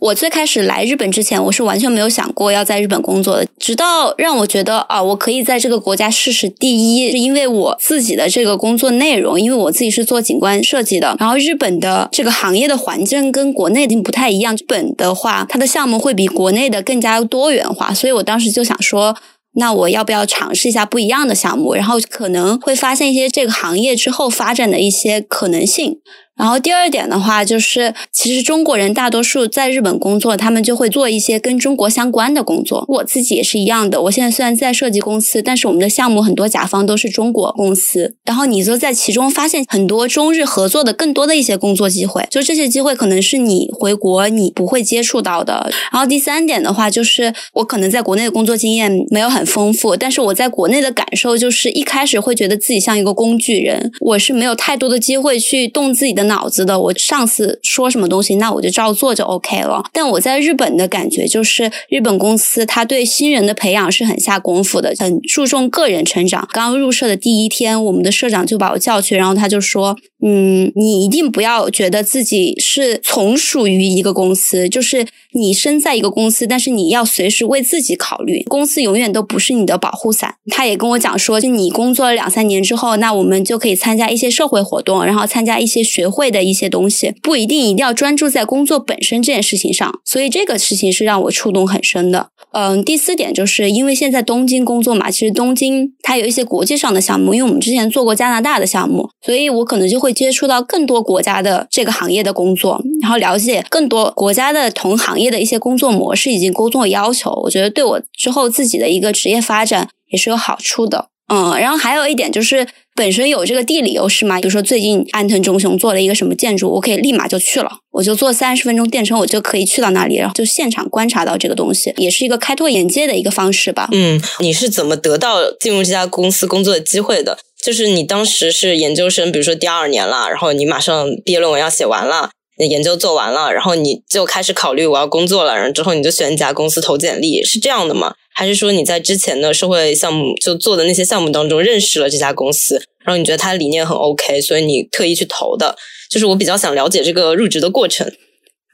[0.00, 3.46] 我最开始来日本之前，我是完全没有想过要在日本工作的。
[3.58, 6.48] 直到让我觉得啊，我可以在这个国家试试。
[6.48, 14.54] 第一，是因为我自己的这个工作内容，因为我自己是做景观设计的，然后日本的这个行业的环境跟国内的不太一样。
[14.54, 19.16] 日本的话，它的项目会比国内的更加多元化，所以我当时就想说，
[19.54, 21.74] 那我要不要尝试一下不一样的项目？
[21.74, 25.98] 然后可能会发现一些这个行业之后发展的一些可能性。
[26.36, 32.84] 然后第二点的话，就是其实中国人大多数在日本工作，他们就会做一些跟中国相关的工作。
[32.88, 34.02] 我自己也是一样的。
[34.02, 38.16] 我现在虽然在设计公司，但是我们的项目很多甲方都是中国公司。
[38.24, 45.70] 然后你就在其中发现很多中日合作的更多的一些工作机会，就这些机会可能是你回国你不会接触到的。
[45.92, 56.23] 然后第三点的话，就是我可能在国内的工作经验没有很丰富，但是我在国内的感受就是一开始会觉得自己像一个工具人，我是没有太多的机会去动自己的。
[56.24, 59.82] 脑子的，我上司说什么东西，那我就照做就 OK 了。
[59.92, 66.48] 但我在日本的感觉就是，日本公司他对新人的培养是很下功夫的，很注重个人成长。
[66.52, 89.92] 刚入社的第一天，我们的社长就把我叫去，然后他就说：“嗯，你一定不要觉得自己是从属于一个公司，就是你身在一个公司，但是你要随时为自己考虑，公司永远都不是你的保护伞。”他也跟我讲说，就你工作了两三年之后，那我们就可以参加一些社会活动，然后参加一些学会的一些东西，不一定一定要专注在工作本身这件事情上。
[90.04, 92.28] 所以这个事情是让我触动很深的。
[92.52, 107.32] 嗯，第四点就是因为现在东京工作嘛，其实东京它有一些国际上的项目，因为我们之前做过加拿大的项目，所以我可能就会接触到更多国家的这个行业的工作，然后了解更多国家的同行业业的一些工作模式以及工作要求。
[107.42, 111.08] 我觉得对我之后自己的一个职业发展也是有好处的。
[111.32, 112.66] 嗯，然后还有一点就是。
[112.96, 114.40] 本身有这个地理优势嘛？
[114.40, 123.88] 比如说最近安藤忠雄做了一个什么建筑，我可以立马就去了，我就坐三十分钟电车，我就可以去到那里，然后就现场观察到这个东西，也是一个开拓眼界的一个方式吧。
[123.90, 127.36] 嗯，你是怎么得到进入这家公司工作的机会的？
[127.60, 132.30] 就是你当时是研究生，比如说第二年了，然后你马上毕业论文要写完了。
[132.56, 138.14] 研究做完了，然后你就开始考虑我要工作了，然后之后你就选一家公司投简历，是这样的吗？
[138.32, 145.76] 还是说你在之前的社会项目就做的那些项目当中认识了这家公司，然后你觉得他理念很 OK，所以你特意去投的？
[146.10, 148.10] 就是我比较想了解这个入职的过程。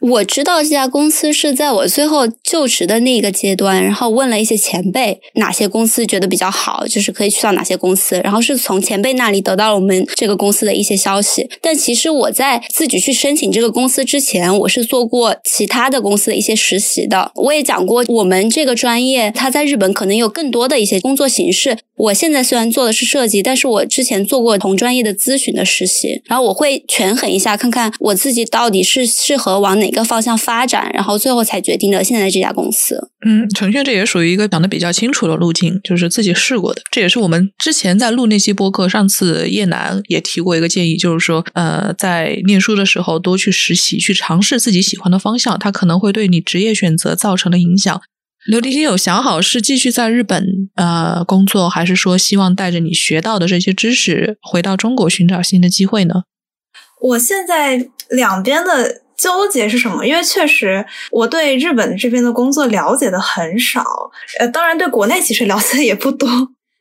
[0.00, 11.48] 我知道这家公司是在我最后就职的那个阶段，然后问了一些前辈哪些公司觉得比较好，就是可以去到哪些公司，然后是从前辈那里得到了我们这个公司的一些消息。
[11.60, 17.30] 但其实我在自己去申请这个公司之前，我是做过其他的公司的一些实习的。
[17.34, 21.76] 我也讲过，我们这个专业它在日本可能有更多的一些工作形式。
[22.00, 33.10] 我现在虽然做的是设计，但是我之前做过同专业的咨询的实习，然后我会权衡一下，看看我自己到底是适合往哪个方向发展，然后最后才决定的现在这家公司。
[33.26, 36.80] 嗯，程轩这也属于一个讲的比较清楚的路径，就是自己试过的。
[36.90, 48.00] 这也是我们之前在录那期播客，上次叶楠也提过一个建议，就是说，呃，在念书的时候多去实习，去尝试自己喜欢的方向，它可能会对你职业选择造成的影响。
[48.50, 56.24] 刘迪迪有想好是继续在日本呃工作，还是说希望带着你学到的这些知识回到中国寻找新的机会呢？
[57.00, 60.04] 我现在两边的纠结是什么？
[60.04, 63.84] 因为确实我对日本这边的工作了解的很少，
[64.40, 66.28] 呃，当然对国内其实了解也不多。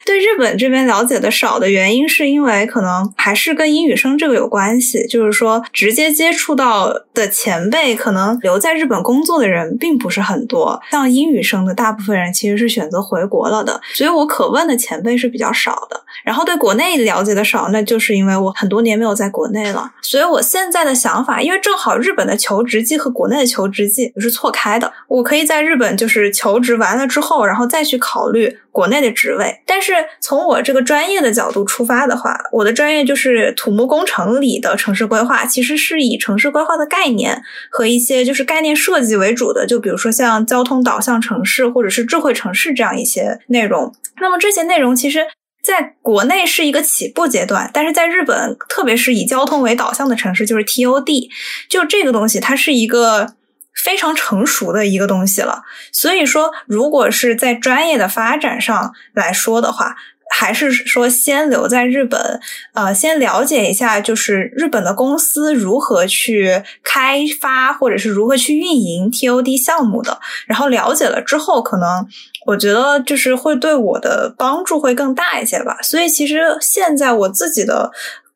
[0.10, 5.06] 对日本这边了解的少的原因，是因为可能还是跟英语生这个有关系。
[5.06, 10.82] 就是说，直接接触到的前辈，可能留在日本工作的人并不是很多。
[10.90, 16.02] 像英语生的大部分人其实是选择回国了的，所以我可问的前辈是比较少的。
[16.24, 19.92] 然后对国内了解的少，那就是因为我很多年没有在国内了。
[20.02, 28.58] 所以我现在的想法，因为正好日本的求职季和国内的求职季是错开的，我可以在日本就是求职完了之后，然后再去考虑。
[28.80, 43.94] 国内的职位，但是从我这个专业的角度出发的话，我的专业就是土木工程里的城市规划，其实是以城市规划的概念和一些就是概念设计为主的，就比如说像交通导向城市或者是智慧城市这样一些内容。
[44.22, 45.28] 那么这些内容其实
[45.62, 51.28] 在国内是一个起步阶段，但是在日本，特别是以交通为导向的城市，就是 TOD，
[51.70, 53.36] 就这个东西，它是一个。
[53.76, 59.96] 非常成熟的一个东西了，所以说，如果是在专业的发展上来说的话，
[60.32, 62.40] 还是说先留在日本，
[62.74, 72.06] 呃，先了解一下，就是日本的公司如何去开发，或者是如何去运营 TOD 项目的，然后了解了之后，可能
[72.46, 75.78] 我觉得就是会对我的帮助会更大一些吧。
[75.82, 77.92] 所以，其实现在我自己的。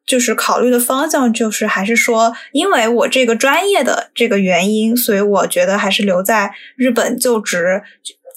[0.05, 7.81] 就是考虑的方向，就是还是说，因为我这个专业的这个原因，所以我觉得还是留在日本就职，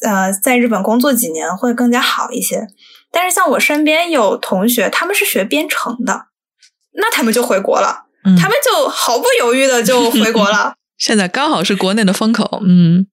[0.03, 2.67] 呃，在日本工作几年会更加好一些。
[3.11, 6.27] 但是像我身边有同学，他们是学编程的，
[6.95, 8.05] 那他们就回国了，
[8.41, 10.75] 他们就毫不犹豫的就回国了。
[10.99, 13.07] 现在刚好是国内的风口，嗯。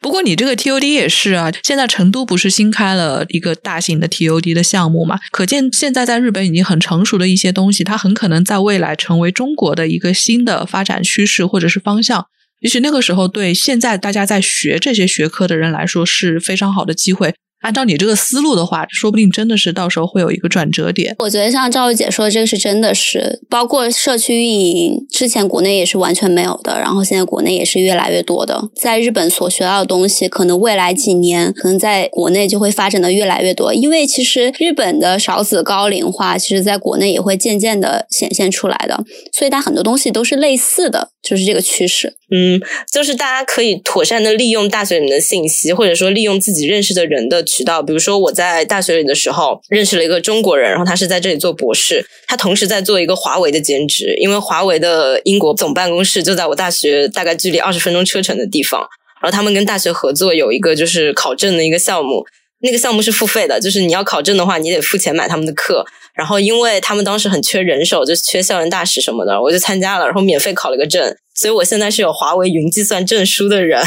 [0.00, 5.18] 不过你这个 TOD 也是啊，现在成都不是新开了一个大型的 TOD 的项目嘛？
[5.30, 12.26] 可见现在在日本已经很成熟的一些东西，它很可能在未来成为中国的一个新的发展趋势或者是方向。
[12.60, 17.34] 也许那个时候对现在大家在学这些学科的人来说是非常好的机会。
[17.60, 21.14] 按照你这个思路的话，说不定真的是到时候会有一个转折点。
[21.18, 28.70] 我觉得像赵玉姐说的，这个是真的是，包括社区运营，之前国内也是完全没有的，然后现在国内也是越来越多的。
[28.74, 42.16] 在日本所学到的东西，可能未来几年可能在国内就会发展的越来越多，因为其实日本的少子高龄化，其实在国内也会渐渐的显现出来的，所以它很多东西都是类似的，就是这个趋势。
[42.32, 42.60] 嗯，
[42.92, 47.82] 就是大家可以妥善的利用大学里面的信息，或者说利用自己认识的人的渠道。
[47.82, 58.86] 比如说我在大学里的时候认识了一个中国人，然后他是在这里做博士，他同时在做一个华为的兼职，因为华为的英国总办公室就在我大学大概距离二十分钟车程的地方。
[59.22, 62.24] 然后他们跟大学合作有一个就是考证的一个项目，
[62.62, 65.84] 那个项目是付费的，就是你要考证的话，你得付钱买他们的课。
[66.12, 71.14] 然后因为他们当时很缺人手，就缺校园大使什么的，我就参加了，然后免费考了个证。
[71.34, 73.82] 所以我现在是有华为云计算证书的人，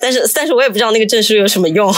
[0.00, 1.92] 但是但是我也不知道那个证书有什么用。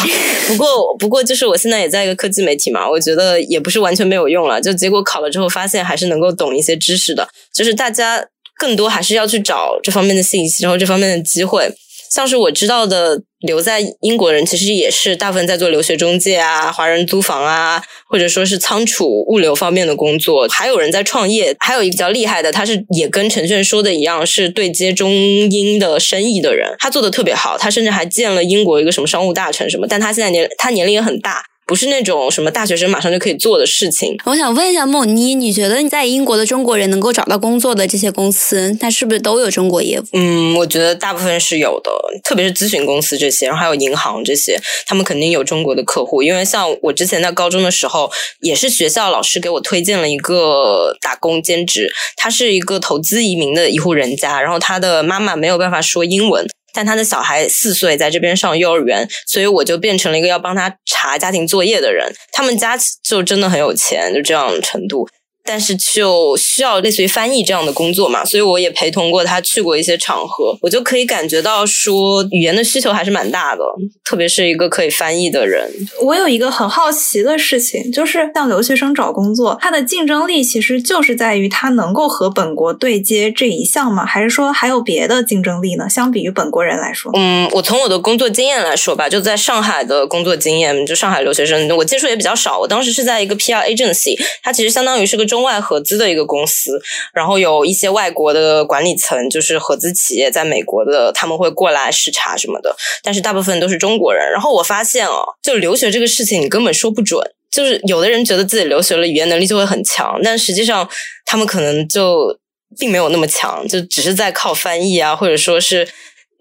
[0.48, 4.60] 不过不过就是我现在也在一个科技媒体嘛，我觉得也不是完全没有用了。
[4.60, 8.26] 就结果考了之后发现还是能够懂一些知识的，就是大家
[8.58, 11.70] 更多还是要去找这方面的信息，然后这方面的机会。
[12.10, 20.46] 像是我知道的留在英国人，其实也是大部分在做留学中介啊、华人租房啊，或者说是仓储物流方面的工作。
[20.48, 31.42] 还有人在创业，还有一个比较厉害的，他是也跟陈炫说的一样，是对接中英的生意的人，他做的特别好，他甚至还见了英国一个什么商务大臣什么，但他现在年他年龄也很大。
[31.66, 34.16] 不是那种什么大学生马上就可以做的事情。
[34.24, 40.04] 我想问一下梦妮，你觉得你在英国的中国人能够找到工作的这些公司，它是不是都有中国业务？
[40.12, 41.90] 嗯，我觉得大部分是有的，
[42.22, 44.56] 特别是咨询公司这些，然后还有银行这些，
[44.86, 46.22] 他们肯定有中国的客户。
[46.22, 48.08] 因为像我之前在高中的时候，
[48.40, 56.46] 也是学校老师给我推荐了一个打工兼职，他是一个投资移民的一户人家，然后他的妈妈没有办法说英文。
[56.76, 62.14] 但他的小孩四岁，在这边上幼儿园，所以我就变成了一个要帮他查家庭作业的人。
[62.32, 65.08] 他们家就真的很有钱，就这样程度。
[65.46, 73.62] 但是就需要类似于翻译这样的工作嘛，所以我也陪同过他去过一些场合，我就可以感觉到说语言的需求还是蛮大的，
[74.04, 75.70] 特别是一个可以翻译的人。
[76.02, 84.04] 我有一个很好奇的事情，就是像留学生找工作，他的竞争力其实就是在于他能够和本国对接这一项吗？
[84.04, 85.88] 还是说还有别的竞争力呢？
[85.88, 92.58] 相比于本国人来说，嗯，我从我的工作经验来说吧，就在上海的工作经验，就上海留学生，我接触也比较少。
[92.58, 95.35] 我当时是在一个 PR agency，它其实相当于是个中。
[95.36, 96.80] 中外合资的一个公司，
[97.12, 104.32] 然后有一些外国的管理层，就是合资企业在美国的，他们会过来视察什么的，但是大部分都是中国人。
[104.32, 107.20] 然后我发现哦，就留学这个事情，你根本说不准。
[107.50, 110.88] 就是有的人觉得自己留学了，语言能力就会很强，但实际上
[111.26, 112.38] 他们可能就
[112.78, 115.86] 并没有那么强，就只是在靠翻译啊，或者说是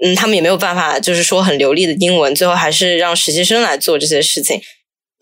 [0.04, 4.60] 嗯，他们也没有办法，就是说很流利的英文，最后还是让实习生来做这些事情，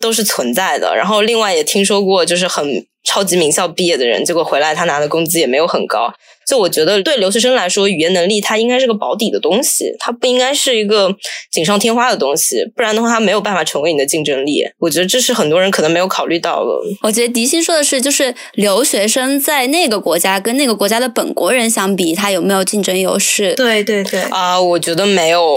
[0.04, 0.94] 都是存在的。
[0.94, 2.86] 然后另外也听说过，就是很。
[3.06, 6.10] 超级名校毕业的人，结果回来他拿的工资也没有很高。
[6.48, 11.14] 就我觉得，对留学生来说，语言能力它应该是个保底的东西，它不应该是一个
[11.52, 12.64] 锦上添花的东西。
[12.74, 14.64] 不然的话，它没有办法成为你的竞争力。
[14.78, 16.70] 我觉得这是很多人可能没有考虑到的。
[17.02, 23.54] 我觉得迪欣说的是，就是留学生在那个国家跟那个国家的本国人相比，他有没有竞争优势？
[23.54, 25.54] 对对对啊，我觉得没有。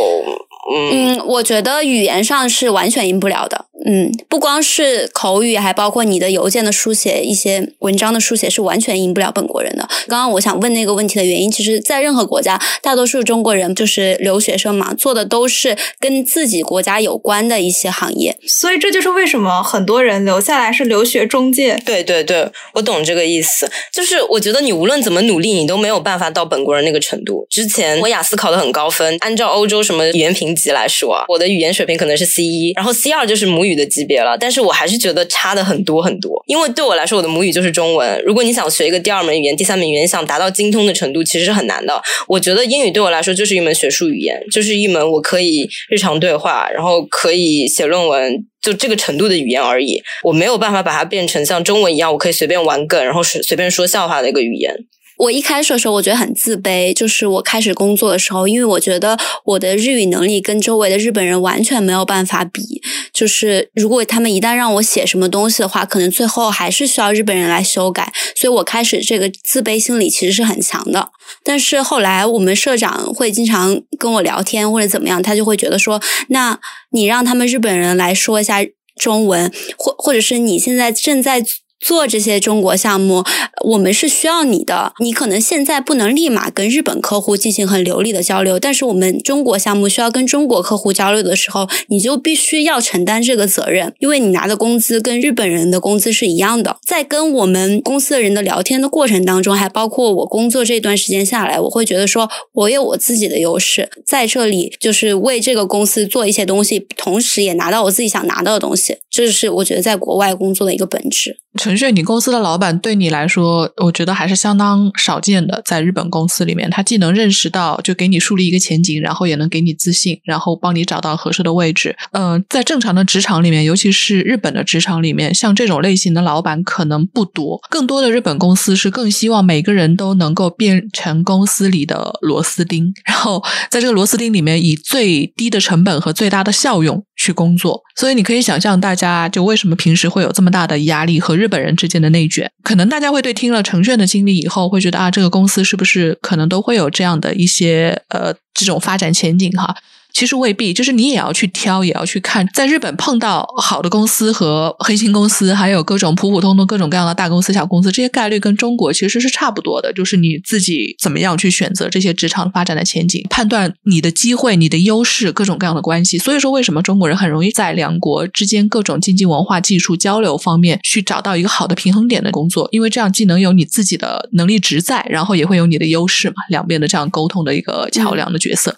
[0.69, 3.67] 嗯，我觉得语言上是完全赢不了的。
[3.85, 9.87] 嗯，不光是口语，还包括你的邮件的书写、一些文章的书写，是完全赢不了本国人的。
[10.07, 18.35] 刚刚我想问那个问题的原因，其实，在任何国家，大多数中国人就是留学生嘛，做的都是跟自己国家有关的一些行业。
[18.47, 21.79] 所以这就是为什么很多人留下来是留学中介。
[21.85, 23.69] 对对对，我懂这个意思。
[23.93, 27.45] 就是我觉得你无论怎么努力，你都没有办法到本国人那个程度。
[27.49, 33.66] 之前我雅思考的很高分，按照欧洲什么语言评级来说，我的语言水平可能是 C 一，然后 C 二就是母语。
[33.67, 36.41] 语的级别了，但是我还是觉得差的很多很多。
[36.47, 38.23] 因为对我来说，我的母语就是中文。
[38.25, 42.01] 如果你想学一个第二门语言、第三门语言，想达到精通的程度，其实是很难的。
[42.27, 50.01] 我觉得英语对我来说就是一门学术语言，就是一门我可以日常对话，然后可以写论文，就这个程度的语言而已。
[50.23, 54.73] 我没有办法把它变成像中文一样，我可以随便玩梗，然后随随便说笑话的一个语言。
[55.17, 56.93] 我一开始的时候，我觉得很自卑。
[56.93, 62.81] 就是我开始工作的时候，因为我觉得我的日语能力跟周围的日本人完全没有办法比。
[63.11, 68.13] 就是如果他们一旦让我写什么东西的话，可能最后还是需要日本人来修改。
[68.35, 71.09] 所以我开始这个自卑心理其实是很强的。
[71.43, 76.59] 但是后来我们社长会经常跟我聊天或者怎么样，他就会觉得说：“那
[76.91, 78.59] 你让他们日本人来说一下
[78.95, 81.43] 中文，或或者是你现在正在。”
[81.79, 83.23] 做这些中国项目，
[83.65, 84.93] 我们是需要你的。
[84.99, 96.77] 你可能现在不能立马跟日本客户进行很流利的交流，但是我们中国项目需要跟中国客户交流的时候，你就必须要承担这个责任，因为你拿的工资跟日本人的工资是一样的。
[96.85, 108.97] 在跟我们公司的人的聊天的过程当中，还包括我工作这段时间下来，我会觉得说我有我自己的优势，在这里就是为这个公司做一些东西，同时也拿到我自己想拿到的东西。
[109.17, 111.39] 这是我觉得在国外工作的一个本质。
[111.59, 115.59] 陈炫，你公司的老板对你来说，我觉得还是相当少见的。
[115.65, 121.97] 在日本公司里面，他既能认识到，就给你树立一个前景，然后也能给你自信，然后帮你找到合适的位置。
[122.11, 127.59] 嗯，在正常的职场里面，尤其是日本的职场里面，像这种类型的老板可能不多。
[127.71, 137.83] 更多的日本公司是更希望每个人都能够变成公司里的螺丝钉，然后在这个螺丝钉里面以最低的成本和最大的效用去工作。
[137.95, 142.49] 所以你可以想象，大家就为什么平时会有这么大的压力和日本人之间的内卷？
[142.63, 149.75] 可能大家会对听了程炫的经历以后，会觉得啊，这个公司是不是可能都会有这样的一些呃这种发展前景哈？
[150.17, 152.43] 其实未必，就是你也要去挑，也要去看。
[152.51, 159.93] 在日本碰到好的公司和黑心公司，还有各种普普通通各种各样的大公司、小公司，这些概率跟中国其实是差不多的。
[159.93, 166.17] 就是你自己怎么样去选择这些职场发展的前景，判断你的机会、你的优势、各种各样的关系。
[166.17, 172.67] 所以说，为什么中国人很容易在两国之间各种经济文化、技术交流方面去找到一个好的平衡点的工作？
[172.71, 178.75] 因为这样既能有你自己的能力值在，然后也会有你的优势嘛，两边的这样沟通的一个桥梁的角色。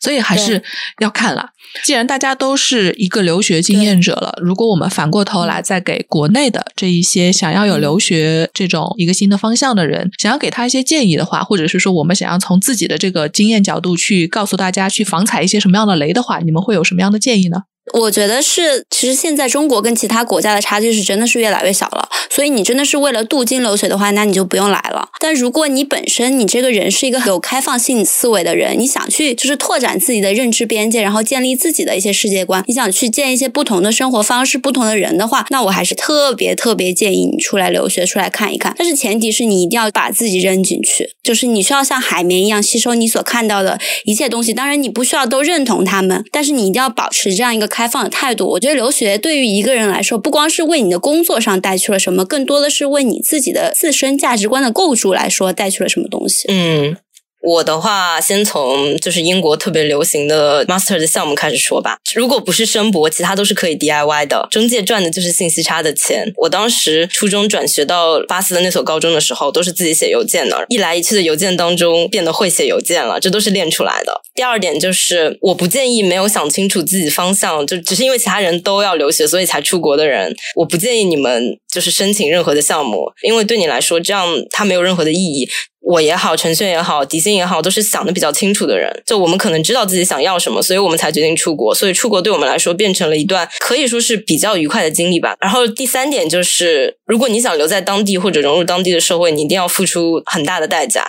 [0.00, 0.62] 所以还是
[0.98, 1.50] 要看了。
[1.84, 17.62] 既然大家都是一个留学经验者了，如果我们反过头来再给国内的这一些想要有留学这种一个新的方向的人，想要给他一些建议的话，或者是说我们想要从自己的这个经验角度去告诉大家去防踩一些什么样的雷的话，你们会有什么样的建议呢？
[17.92, 22.08] 我觉得是，其实现在中国跟其他国家的差距是真的是越来越小了。
[22.30, 25.08] 所以你真的是为了镀金留学的话，那你就不用来了。
[25.18, 38.74] 但如果你本身你这个人是一个有开放性思维的人，你想去就是拓展自己的认知边界，然后建立自己的一些世界观，你想去见一些不同的生活方式、不同的人的话，那我还是特别特别建议你出来留学，出来看一看。
[38.78, 44.54] 但是前提是你一定要把自己扔进去，就是你需要像海绵一样吸收你所看到的一切东西。
[44.54, 48.46] 当然你不需要都认同他们，但是你一定要保持这样一个开开放的态度。
[48.46, 52.26] 我觉得留学对于一个人来说，不光是为你的工作上带去了什么。
[52.26, 56.46] 更多的是为你自己的自身价值观的构筑来说带去了什么东西？
[56.52, 56.94] 嗯。
[57.42, 61.96] 我的话，先从就是英国特别流行的 master 的项目开始说吧。
[62.14, 64.46] 如果不是申博，其他都是可以 DIY 的。
[64.50, 66.30] 中介赚的就是信息差的钱。
[66.36, 70.64] 我当时初中转学到巴斯的那所高中的时候，都是自己写邮件的。
[70.68, 74.20] 一来一去的邮件当中，变得会写邮件了，这都是练出来的。
[74.34, 85.48] 第二点就是，我不建议没有想清楚自己方向，就只是因为其他人都要留学，所以才出国的人，我不建议你们就是申请任何的项目，因为对你来说，这样它没有任何的意义。
[85.82, 89.02] 我也好，陈炫也好，迪欣也好，都是想的比较清楚的人。
[89.04, 91.74] 就我们可能知道自己想要什么，所以我们才决定出国。
[91.74, 95.34] 所以出国对我们来说变成了一段可以说是比较愉快的经历吧。
[95.40, 101.08] 然后第三点就是，如果你想留在当地或者融入当地的社会，你一定要付出很大的代价。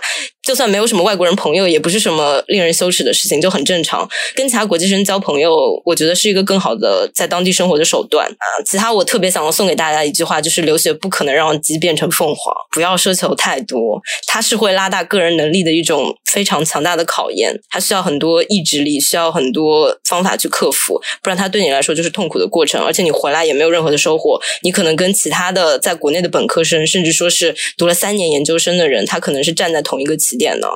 [0.51, 4.05] 就算没有什么外国人朋友，也不是什么令人羞耻的事情，就很正常。
[4.35, 8.45] 跟其他国际生交朋友，我觉得是一个更好的在当地生活的手段啊。
[8.65, 24.37] 其他我特别想要送给大家一句话，就是留学不可能让鸡变成凤凰，不要奢求太多，它是会拉大个人能力的一种非常强大的考验，它需要很多意志力，需要很多方法去克服，不然它对你来说就是痛苦的过程，而且你回来也没有任何的收获。
[24.63, 30.17] 你可能跟其他的在国内的本科生，甚至说是读了三年研究生的人，他可能是站在同一个。
[30.17, 30.67] 起点呢？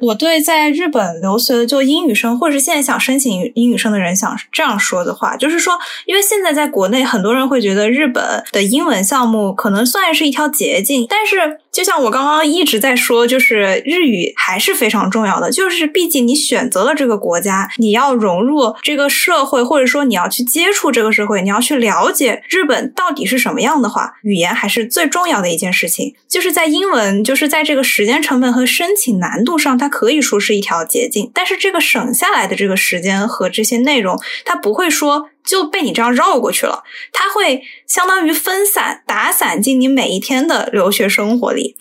[0.00, 11.60] 我对在日本留学的就英语生，或者是现在想申请英语生的人，想这样说的话，就是说，因为现在在国内，很多人会觉得日本的英文项目可能算是一条捷径，但是。
[11.72, 15.50] 就像我刚刚一直在说，就是日语还是非常重要的。
[15.50, 26.14] 就是毕竟你选择了这个国家，你要融入这个社会，或者说你要去接触这个社会，你要去了解日本到底是什么样的话，语言还是最重要的一件事情。
[26.28, 31.30] 就是在英文，就是在这个时间成本和申请难度上，它可以说是一条捷径。
[31.32, 35.30] 但是这个省下来的这个时间和这些内容，它不会说。
[35.44, 41.76] 就被你这样绕过去了，它会相当于分散、打散进你每一天的留学生活里，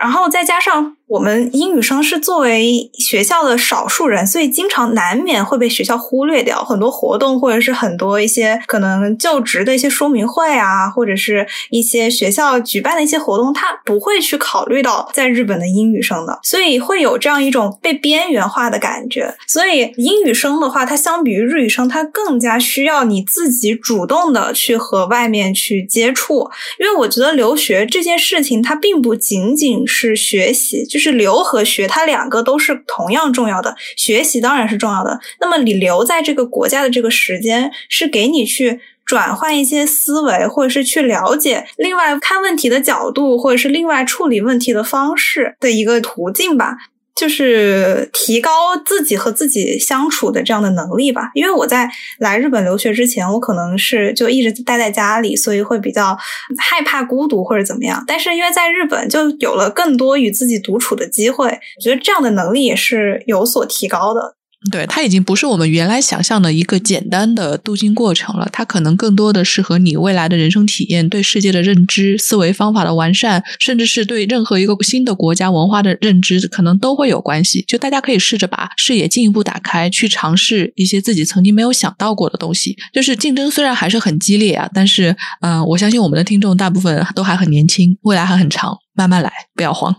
[0.00, 19.34] 然后再加上我们英语生是作为学校的少数人，所以经常难免会被学校忽略掉很多活动，或者是很多一些可能就职的一些说明会啊，或者是一些学校举办的一些活动，他不会去考虑到在日本的英语生的，所以会有这样一种被边缘化的感觉。
[19.48, 26.48] 所以英语生的话，它相比于日语生，它更加需要你自己主动的去和外面去接触，
[26.78, 30.99] 因为我觉得留学这件事情，它并不仅仅是学习，就。
[31.00, 33.74] 是留和学，它两个都是同样重要的。
[33.96, 46.76] 学习当然是重要的，那么你留在这个国家的这个时间，是给你去转换一些思维，或者是去了解另外看问题的角度，或者是另外处理问题的方式的一个途径吧。
[47.20, 48.50] 就是提高
[48.86, 51.30] 自己和自己相处的这样的能力吧。
[51.34, 51.86] 因为我在
[52.18, 56.16] 来日本留学之前，我可能是就一直待在家里，所以会比较
[56.56, 58.02] 害怕孤独或者怎么样。
[58.06, 64.36] 但是因为在日本就有了更多与自己独处的机会，我觉得这样的能力也是有所提高的。
[64.70, 68.46] 对，它已经不是我们原来想象的一个简单的镀金过程了。
[68.52, 77.64] 它可能更多的是和你未来的人生体验、对世界的认知、思维方法的完善，甚至是对任何一个新的国家文化的认知，可能都会有关系。
[77.66, 82.76] 就大家可以试着把视野进一步打开，去尝试一些自己曾经没有想到过的东西。
[82.92, 89.96] 就是竞争虽然还是很激烈啊，但是，嗯，我相信我们的听众大部分都还很年轻，未来还很长，慢慢来，不要慌。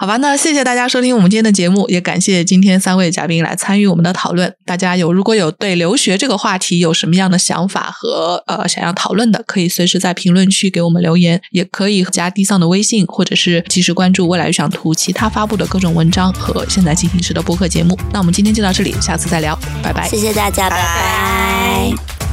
[0.00, 4.54] 好吧，那谢谢大家收听我们今天的节目，也感谢今天三位嘉宾来参与我们的讨论。
[4.64, 17.98] 大家有如果有对留学这个话题有什么样的想法和呃想要讨论的，可以随时在评论区给我们留言，也可以加低丧的微信，或者是及时关注未来预想图其他发布的各种文章和现在进行时的播客节目。
[18.12, 20.08] 那我们今天就到这里，下次再聊，拜拜。
[20.08, 22.27] 谢谢大家，拜拜。